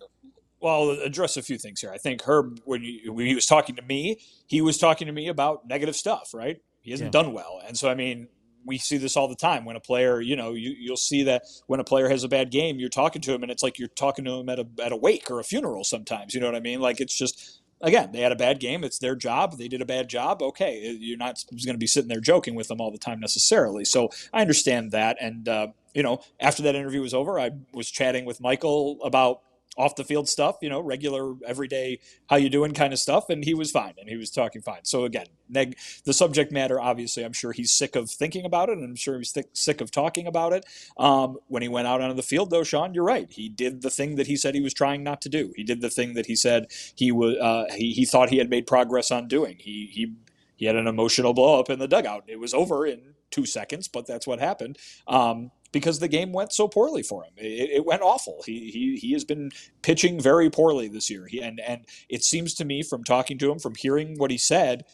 [0.65, 1.91] well, I'll address a few things here.
[1.91, 5.13] I think Herb, when, you, when, he was talking to me, he was talking to
[5.13, 6.59] me about negative stuff, right?
[6.81, 7.21] He hasn't yeah.
[7.21, 8.29] done well, and so I mean,
[8.65, 11.43] we see this all the time when a player, you know, you, you'll see that
[11.67, 13.89] when a player has a bad game, you're talking to him, and it's like you're
[13.89, 15.83] talking to him at a at a wake or a funeral.
[15.83, 16.81] Sometimes, you know what I mean?
[16.81, 18.83] Like it's just again, they had a bad game.
[18.83, 19.59] It's their job.
[19.59, 20.41] They did a bad job.
[20.41, 23.85] Okay, you're not going to be sitting there joking with them all the time necessarily.
[23.85, 27.91] So I understand that, and uh, you know, after that interview was over, I was
[27.91, 29.41] chatting with Michael about
[29.77, 31.99] off the field stuff, you know, regular everyday
[32.29, 34.83] how you doing kind of stuff, and he was fine and he was talking fine.
[34.83, 38.77] So again, neg- the subject matter, obviously, I'm sure he's sick of thinking about it,
[38.77, 40.65] and I'm sure he's th- sick of talking about it.
[40.97, 43.29] Um, when he went out onto the field, though, Sean, you're right.
[43.31, 45.53] He did the thing that he said he was trying not to do.
[45.55, 48.49] He did the thing that he said he was uh, he, he thought he had
[48.49, 49.57] made progress on doing.
[49.59, 50.13] He he
[50.55, 52.23] he had an emotional blow up in the dugout.
[52.27, 54.77] It was over in two seconds, but that's what happened.
[55.07, 57.33] Um, because the game went so poorly for him.
[57.35, 58.41] It, it, went awful.
[58.45, 59.51] He, he he has been
[59.81, 61.27] pitching very poorly this year.
[61.27, 64.37] He, and and it seems to me from talking to him, from hearing what he
[64.37, 64.85] said,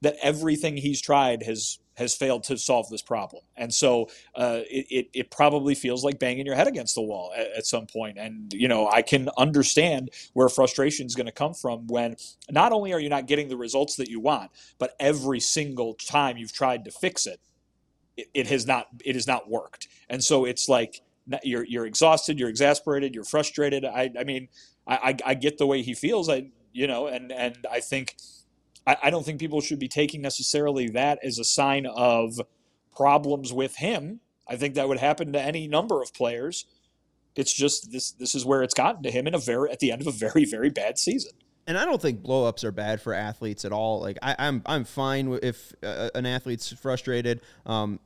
[0.00, 3.42] that everything he's tried has has failed to solve this problem.
[3.56, 7.32] And so uh, it, it, it probably feels like banging your head against the wall
[7.36, 8.16] at, at some point.
[8.16, 12.14] And you know I can understand where frustration is going to come from when
[12.48, 16.36] not only are you not getting the results that you want, but every single time
[16.36, 17.40] you've tried to fix it
[18.18, 19.88] it, it has not it has not worked.
[20.10, 21.00] And so it's like
[21.42, 23.84] you're you're exhausted, you're exasperated, you're frustrated.
[23.84, 24.48] I I mean,
[24.86, 26.28] I, I, I get the way he feels.
[26.28, 28.16] I you know, and and I think
[28.86, 32.40] I, I don't think people should be taking necessarily that as a sign of
[32.94, 34.20] problems with him.
[34.48, 36.66] I think that would happen to any number of players.
[37.36, 39.92] It's just this this is where it's gotten to him in a very at the
[39.92, 41.32] end of a very very bad season
[41.68, 44.00] and I don't think blowups are bad for athletes at all.
[44.00, 47.42] Like I, am I'm, I'm fine if uh, an athlete's frustrated.
[47.66, 48.00] Um,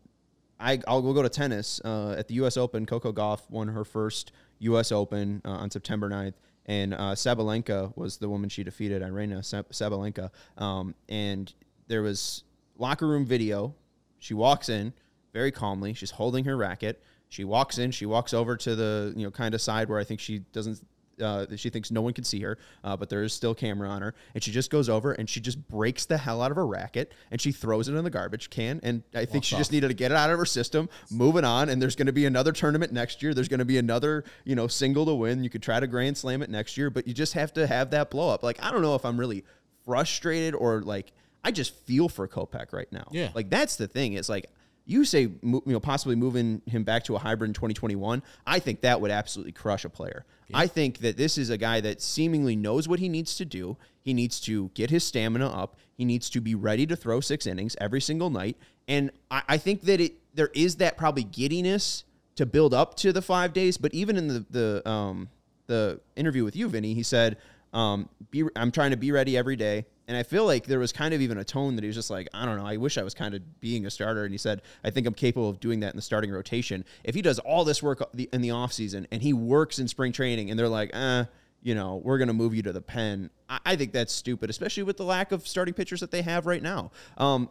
[0.62, 2.56] I I'll go to tennis uh, at the U.S.
[2.56, 2.86] Open.
[2.86, 4.92] Coco Gauff won her first U.S.
[4.92, 6.34] Open uh, on September 9th.
[6.66, 9.40] And uh, Sabalenka was the woman she defeated, Aryna
[9.72, 10.30] Sabalenka.
[10.56, 11.52] Um, and
[11.88, 12.44] there was
[12.78, 13.74] locker room video.
[14.20, 14.92] She walks in
[15.32, 15.94] very calmly.
[15.94, 17.02] She's holding her racket.
[17.28, 17.90] She walks in.
[17.90, 20.86] She walks over to the you know kind of side where I think she doesn't
[21.20, 24.02] uh, she thinks no one can see her, uh, but there is still camera on
[24.02, 26.66] her, and she just goes over and she just breaks the hell out of her
[26.66, 28.80] racket and she throws it in the garbage can.
[28.82, 31.44] And I think Walks she just needed to get it out of her system, moving
[31.44, 33.34] on, and there's going to be another tournament next year.
[33.34, 35.42] There's going to be another you know single to win.
[35.44, 37.90] You could try to grand slam it next year, but you just have to have
[37.90, 38.42] that blow up.
[38.42, 39.44] Like I don't know if I'm really
[39.84, 41.12] frustrated or like
[41.44, 43.08] I just feel for Kopech right now.
[43.10, 43.30] Yeah.
[43.34, 44.14] like that's the thing.
[44.14, 44.46] It's like
[44.84, 48.22] you say, you know, possibly moving him back to a hybrid in 2021.
[48.46, 50.24] I think that would absolutely crush a player.
[50.54, 53.76] I think that this is a guy that seemingly knows what he needs to do.
[54.02, 55.76] He needs to get his stamina up.
[55.94, 58.56] He needs to be ready to throw six innings every single night.
[58.88, 62.04] And I, I think that it there is that probably giddiness
[62.36, 63.78] to build up to the five days.
[63.78, 65.28] But even in the the um
[65.68, 67.38] the interview with you, Vinny, he said,
[67.72, 69.86] um, be, I'm trying to be ready every day.
[70.08, 72.10] And I feel like there was kind of even a tone that he was just
[72.10, 74.24] like, I don't know, I wish I was kind of being a starter.
[74.24, 76.84] And he said, I think I'm capable of doing that in the starting rotation.
[77.04, 80.50] If he does all this work in the offseason and he works in spring training
[80.50, 81.24] and they're like, eh,
[81.62, 84.82] you know, we're going to move you to the pen, I, think that's stupid, especially
[84.82, 86.90] with the lack of starting pitchers that they have right now.
[87.16, 87.48] Um,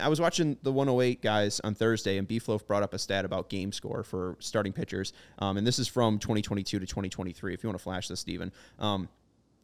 [0.00, 3.48] I was watching the 108 guys on Thursday, and Beefloaf brought up a stat about
[3.48, 5.12] game score for starting pitchers.
[5.38, 7.54] Um, and this is from 2022 to 2023.
[7.54, 8.52] If you want to flash this, Steven.
[8.78, 9.08] Um,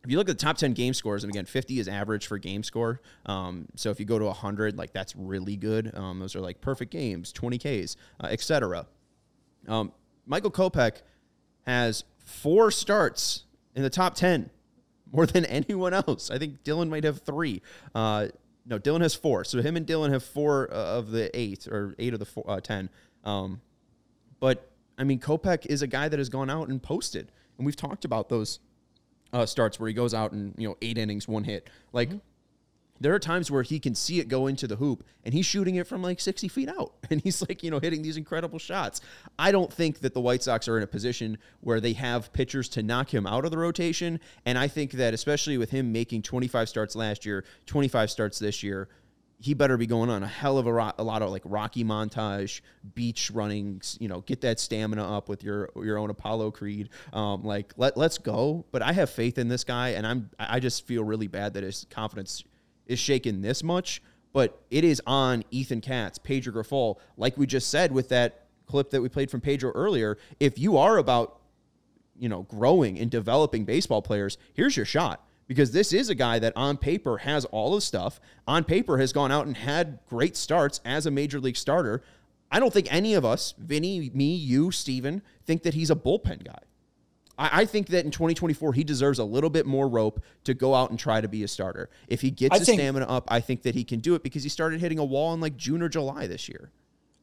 [0.04, 2.36] if you look at the top 10 game scores, and again, 50 is average for
[2.36, 3.00] game score.
[3.24, 5.92] Um, so if you go to 100, like that's really good.
[5.96, 8.86] Um, those are like perfect games, 20 Ks, uh, etc.
[9.66, 9.92] Um,
[10.26, 11.00] Michael Kopech
[11.66, 13.44] has four starts
[13.74, 14.50] in the top 10,
[15.10, 16.30] more than anyone else.
[16.30, 17.62] I think Dylan might have three.
[17.94, 18.28] Uh,
[18.66, 19.42] no, Dylan has four.
[19.44, 22.44] So him and Dylan have four uh, of the eight, or eight of the four,
[22.46, 22.90] uh, 10.
[23.24, 23.62] Um,
[24.38, 27.74] but I mean, Kopech is a guy that has gone out and posted, and we've
[27.74, 28.60] talked about those
[29.34, 31.68] uh, starts where he goes out and you know eight innings, one hit.
[31.92, 32.10] Like
[33.00, 35.74] there are times where he can see it go into the hoop, and he's shooting
[35.74, 39.00] it from like sixty feet out, and he's like you know hitting these incredible shots.
[39.38, 42.68] I don't think that the White Sox are in a position where they have pitchers
[42.70, 46.22] to knock him out of the rotation, and I think that especially with him making
[46.22, 48.88] twenty five starts last year, twenty five starts this year
[49.44, 51.84] he better be going on a hell of a, ro- a lot of like Rocky
[51.84, 52.62] montage,
[52.94, 53.98] beach runnings.
[54.00, 56.88] You know, get that stamina up with your your own Apollo Creed.
[57.12, 58.64] Um, like let let's go.
[58.72, 61.62] But I have faith in this guy, and I'm I just feel really bad that
[61.62, 62.42] his confidence
[62.86, 64.00] is shaken this much.
[64.32, 68.90] But it is on Ethan Katz, Pedro Grifol, like we just said with that clip
[68.90, 70.16] that we played from Pedro earlier.
[70.40, 71.38] If you are about
[72.18, 75.26] you know, growing and developing baseball players, here's your shot.
[75.46, 78.18] Because this is a guy that on paper has all the stuff,
[78.48, 82.02] on paper has gone out and had great starts as a major league starter.
[82.50, 86.44] I don't think any of us, Vinny, me, you, Steven, think that he's a bullpen
[86.44, 86.60] guy.
[87.36, 90.74] I, I think that in 2024, he deserves a little bit more rope to go
[90.74, 91.90] out and try to be a starter.
[92.08, 94.22] If he gets I his think- stamina up, I think that he can do it
[94.22, 96.70] because he started hitting a wall in like June or July this year.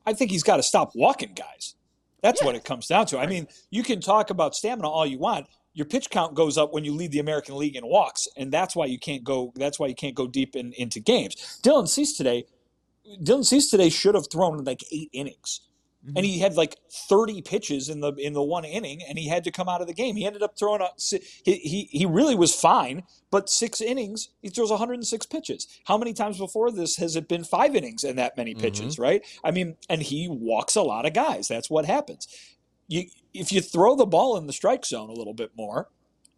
[0.06, 1.76] I think he's got to stop walking guys.
[2.22, 3.18] That's what it comes down to.
[3.18, 5.48] I mean, you can talk about stamina all you want.
[5.74, 8.76] Your pitch count goes up when you lead the American League in walks, and that's
[8.76, 9.54] why you can't go.
[9.56, 11.60] That's why you can't go deep in, into games.
[11.64, 12.46] Dylan Cease today,
[13.24, 15.62] Dylan Cease today should have thrown like eight innings,
[16.06, 16.18] mm-hmm.
[16.18, 16.76] and he had like
[17.08, 19.88] thirty pitches in the in the one inning, and he had to come out of
[19.88, 20.18] the game.
[20.18, 24.50] He ended up throwing a he he, he really was fine, but six innings he
[24.50, 25.68] throws 106 pitches.
[25.86, 28.96] How many times before this has it been five innings and that many pitches?
[28.96, 29.04] Mm-hmm.
[29.04, 29.26] Right?
[29.42, 31.48] I mean, and he walks a lot of guys.
[31.48, 32.28] That's what happens.
[32.92, 35.90] You if you throw the ball in the strike zone a little bit more,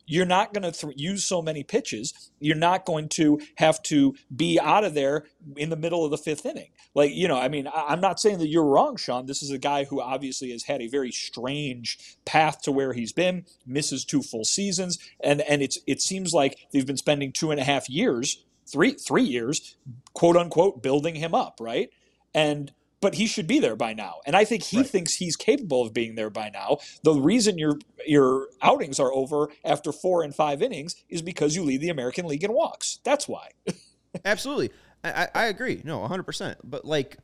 [0.08, 2.32] you're not going to th- use so many pitches.
[2.39, 5.26] You're not going to have to be out of there
[5.58, 6.72] in the middle of the fifth inning.
[6.95, 9.28] Like, you know, I mean, I- I'm not saying that you're wrong, Sean.
[9.28, 13.14] This is a guy who obviously has had a very strange path to where he's
[13.14, 17.51] been, misses two full seasons, and and it's it seems like they've been spending two
[17.51, 19.78] and a half years, three three years,
[20.14, 21.89] quote unquote, building him up, right?
[22.36, 22.74] And
[23.04, 24.22] but he should be there by now.
[24.26, 26.78] And I think he thinks he's capable of being there by now.
[27.04, 27.78] The reason your
[28.08, 32.26] your outings are over after four and five innings is because you lead the American
[32.26, 32.99] League in walks.
[33.04, 33.49] That's why.
[34.26, 34.72] Absolutely,
[35.04, 35.82] I, I, agree.
[35.84, 36.24] No, 100.
[36.24, 37.18] percent But like,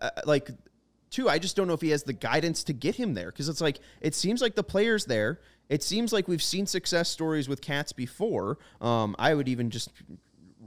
[0.00, 0.50] uh, like,
[1.10, 3.48] two, I just don't know if he has the guidance to get him there because
[3.48, 5.40] it's like it seems like the players there.
[5.70, 8.58] It seems like we've seen success stories with Katz before.
[8.82, 9.90] Um, I would even just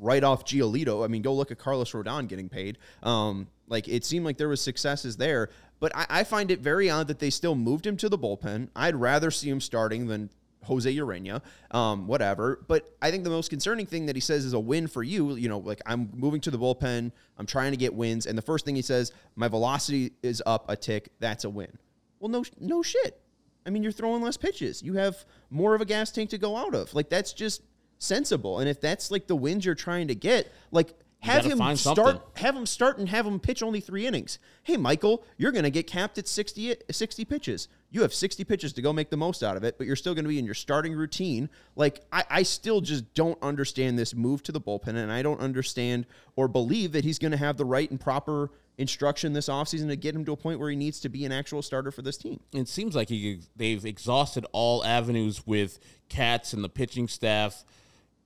[0.02, 1.06] write off Giolito.
[1.06, 2.78] I mean, go look at Carlos Rodon getting paid.
[3.04, 5.50] Um, like it seemed like there was successes there,
[5.80, 8.68] but I, I find it very odd that they still moved him to the bullpen.
[8.76, 10.30] I'd rather see him starting than
[10.64, 11.42] Jose Urena,
[11.72, 12.64] um, whatever.
[12.68, 15.36] But I think the most concerning thing that he says is a win for you.
[15.36, 18.42] You know, like I'm moving to the bullpen, I'm trying to get wins, and the
[18.42, 21.10] first thing he says, my velocity is up a tick.
[21.20, 21.72] That's a win.
[22.20, 23.20] Well, no, no shit.
[23.66, 24.82] I mean, you're throwing less pitches.
[24.82, 26.94] You have more of a gas tank to go out of.
[26.94, 27.62] Like that's just
[28.02, 28.60] sensible.
[28.60, 31.98] And if that's like the wins you're trying to get, like have him start.
[31.98, 32.22] something.
[32.38, 34.40] Have him start and have him pitch only three innings.
[34.64, 37.68] Hey, Michael, you're going to get capped at 60, 60 pitches.
[37.92, 40.16] You have 60 pitches to go make the most out of it, but you're still
[40.16, 41.50] going to be in your starting routine.
[41.76, 45.40] Like, I, I still just don't understand this move to the bullpen, and I don't
[45.40, 48.50] understand or believe that he's going to have the right and proper
[48.80, 51.32] instruction this offseason to get him to a point where he needs to be an
[51.32, 52.40] actual starter for this team.
[52.52, 55.78] it seems like he, they've exhausted all avenues with
[56.10, 57.64] Katz and the pitching staff.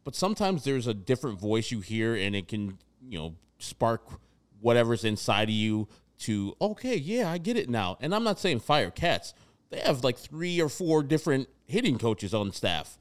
[0.06, 4.08] But sometimes there's a different voice you hear, and it can, you know, spark
[4.62, 5.90] whatever's inside of you
[6.20, 7.98] to, okay, yeah, I get it now.
[8.00, 9.34] And I'm not saying fire Katz.
[9.72, 12.98] They have like three or four different hitting coaches on staff.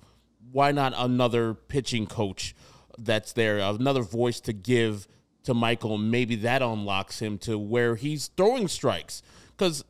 [0.51, 2.55] Why not another pitching coach
[2.99, 5.07] that's there, another voice to give
[5.45, 5.99] to Michael?
[5.99, 9.23] Maybe that unlocks him to where he's throwing strikes.
[9.57, 9.85] Because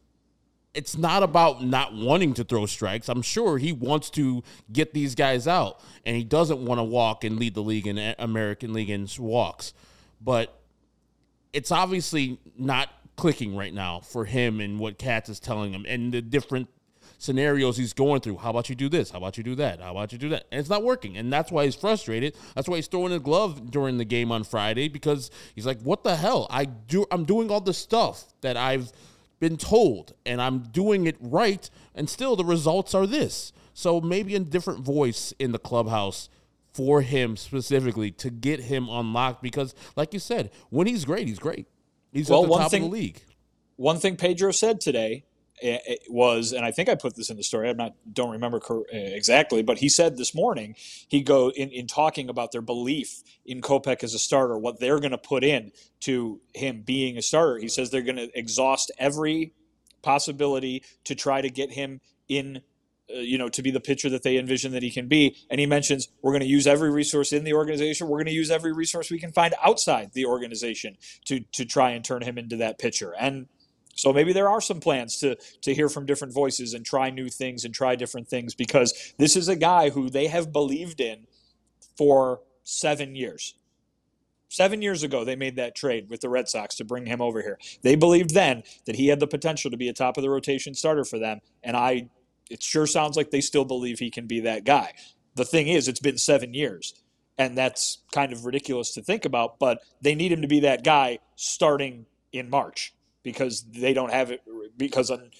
[0.74, 3.08] it's not about not wanting to throw strikes.
[3.08, 7.24] I'm sure he wants to get these guys out, and he doesn't want to walk
[7.24, 9.72] and lead the league in uh, American League in walks.
[10.20, 10.58] But
[11.52, 16.12] it's obviously not clicking right now for him and what Katz is telling him, and
[16.12, 16.68] the different
[17.18, 18.38] scenarios he's going through.
[18.38, 19.10] How about you do this?
[19.10, 19.80] How about you do that?
[19.80, 20.46] How about you do that?
[20.50, 22.36] And it's not working, and that's why he's frustrated.
[22.54, 26.02] That's why he's throwing a glove during the game on Friday because he's like, "What
[26.02, 26.48] the hell?
[26.50, 27.06] I do.
[27.12, 28.92] I'm doing all the stuff that I've."
[29.48, 33.52] Been told and I'm doing it right and still the results are this.
[33.74, 36.30] So maybe a different voice in the clubhouse
[36.72, 41.38] for him specifically to get him unlocked because like you said, when he's great, he's
[41.38, 41.66] great.
[42.10, 43.20] He's Well, at the top thing- of the league.
[43.76, 45.24] One thing Pedro said today
[45.62, 47.68] eh, was, and I think I put this in the story.
[47.68, 48.60] I'm not don't remember
[48.92, 50.74] eh, exactly, but he said this morning
[51.08, 55.00] he go in in talking about their belief in Kopech as a starter, what they're
[55.00, 57.58] going to put in to him being a starter.
[57.58, 59.52] He says they're going to exhaust every
[60.02, 62.62] possibility to try to get him in.
[63.14, 65.36] Uh, you know, to be the pitcher that they envision that he can be.
[65.50, 68.08] And he mentions we're going to use every resource in the organization.
[68.08, 70.96] We're going to use every resource we can find outside the organization
[71.26, 73.14] to to try and turn him into that pitcher.
[73.20, 73.48] And
[73.94, 77.28] so maybe there are some plans to to hear from different voices and try new
[77.28, 81.26] things and try different things because this is a guy who they have believed in
[81.96, 83.54] for 7 years.
[84.48, 87.42] 7 years ago they made that trade with the Red Sox to bring him over
[87.42, 87.58] here.
[87.82, 90.74] They believed then that he had the potential to be a top of the rotation
[90.74, 92.08] starter for them and I
[92.50, 94.92] it sure sounds like they still believe he can be that guy.
[95.34, 96.94] The thing is it's been 7 years
[97.36, 100.84] and that's kind of ridiculous to think about, but they need him to be that
[100.84, 102.94] guy starting in March
[103.24, 104.42] because they don't have it
[104.76, 105.30] because on,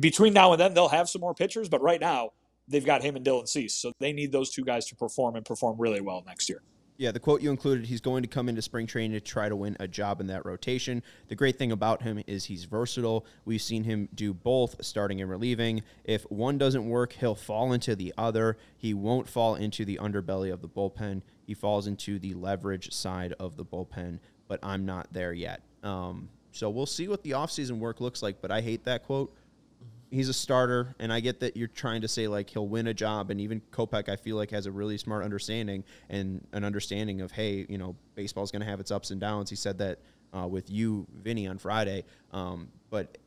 [0.00, 2.30] between now and then they'll have some more pitchers, but right now
[2.68, 5.44] they've got him and Dylan Cease, so they need those two guys to perform and
[5.44, 6.62] perform really well next year.
[6.98, 9.56] Yeah, the quote you included, he's going to come into spring training to try to
[9.56, 11.02] win a job in that rotation.
[11.28, 13.26] The great thing about him is he's versatile.
[13.44, 15.82] We've seen him do both, starting and relieving.
[16.04, 18.56] If one doesn't work, he'll fall into the other.
[18.76, 21.22] He won't fall into the underbelly of the bullpen.
[21.44, 25.62] He falls into the leverage side of the bullpen, but I'm not there yet.
[25.82, 29.34] Um, so we'll see what the offseason work looks like, but I hate that quote
[30.12, 32.94] he's a starter, and I get that you're trying to say like he'll win a
[32.94, 37.22] job, and even Kopech I feel like has a really smart understanding and an understanding
[37.22, 39.50] of hey, you know, baseball's going to have its ups and downs.
[39.50, 39.98] He said that
[40.32, 43.18] uh, with you, Vinny, on Friday, um, but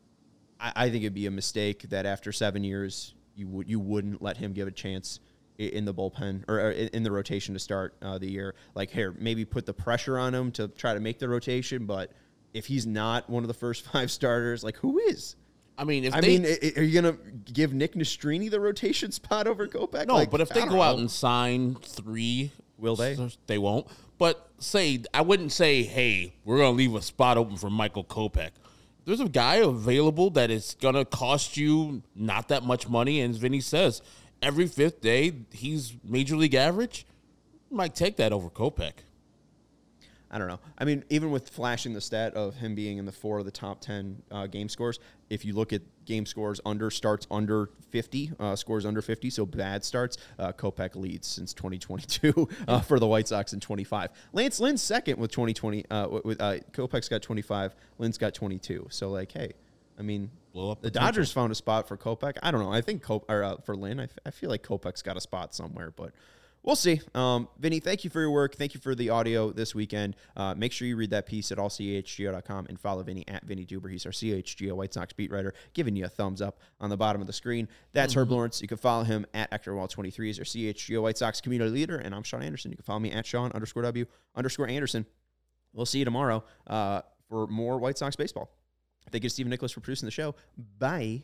[0.59, 4.21] I, I think it'd be a mistake that after seven years you would you wouldn't
[4.21, 5.19] let him give a chance
[5.57, 8.55] in the bullpen or, in the rotation to start uh, the year.
[8.76, 12.11] Like here, maybe put the pressure on him to try to make the rotation, but
[12.56, 15.36] if he's not one of the first five starters, like who is?
[15.78, 17.18] I mean, if I they, mean, are you gonna
[17.51, 20.08] give Nick Nastrini the rotation spot over Kopech?
[20.08, 23.18] no, Like, but if they go out and sign three, Will they?
[23.47, 23.88] They won't.
[24.18, 28.51] But say I wouldn't say, hey, we're gonna leave a spot open for Michael Kopech.
[29.03, 33.39] There's a guy available that is gonna cost you not that much money, and as
[33.39, 34.01] Vinny says,
[34.41, 37.06] every fifth day he's major league average.
[37.70, 38.93] You might take that over Kopech.
[40.36, 40.59] I don't know.
[40.77, 43.51] I mean, even with flashing the stat of him being in the four of the
[43.51, 48.33] top ten uh, game scores, if you look at game scores under starts under fifty,
[48.38, 53.07] uh, scores under fifty, so bad starts, uh, Kopech leads since 2022 uh, for the
[53.07, 54.09] White Sox in 25.
[54.33, 55.86] Lance Lynn's second with 2020.
[55.89, 58.88] Uh, with- uh, Kopech's got 25, Lynn's got 22.
[58.89, 59.53] So like, hey,
[59.97, 60.91] I mean, Blow up the.
[60.91, 62.38] Dodgers found a spot for Kopech.
[62.43, 62.73] I don't know.
[62.73, 65.21] I think Cop- or, uh, for Lynn, I, f- I feel like Kopech's got a
[65.21, 66.11] spot somewhere, but
[66.66, 66.99] we'll see.
[67.13, 68.55] Um, Vinny, thank you for your work.
[68.55, 70.16] Thank you for the audio this weekend.
[70.36, 73.89] Uh, make sure you read that piece at allchgo.com and follow Vinny at Vinny Duber.
[73.89, 77.22] He's our CHGO White Sox beat writer, giving you a thumbs up on the bottom
[77.22, 77.68] of the screen.
[77.93, 78.61] That's Herb Lawrence.
[78.61, 80.26] You can follow him at Ectorwall23.
[80.26, 82.72] He's our CHGO White Sox community leader, and I'm Sean Anderson.
[82.72, 84.05] You can follow me at Sean underscore W
[84.36, 85.05] underscore Anderson.
[85.72, 88.49] We'll see you tomorrow uh, for more White Sox baseball.
[89.11, 90.34] Thank you to Stephen Nicholas for producing the show.
[90.80, 91.24] Bye.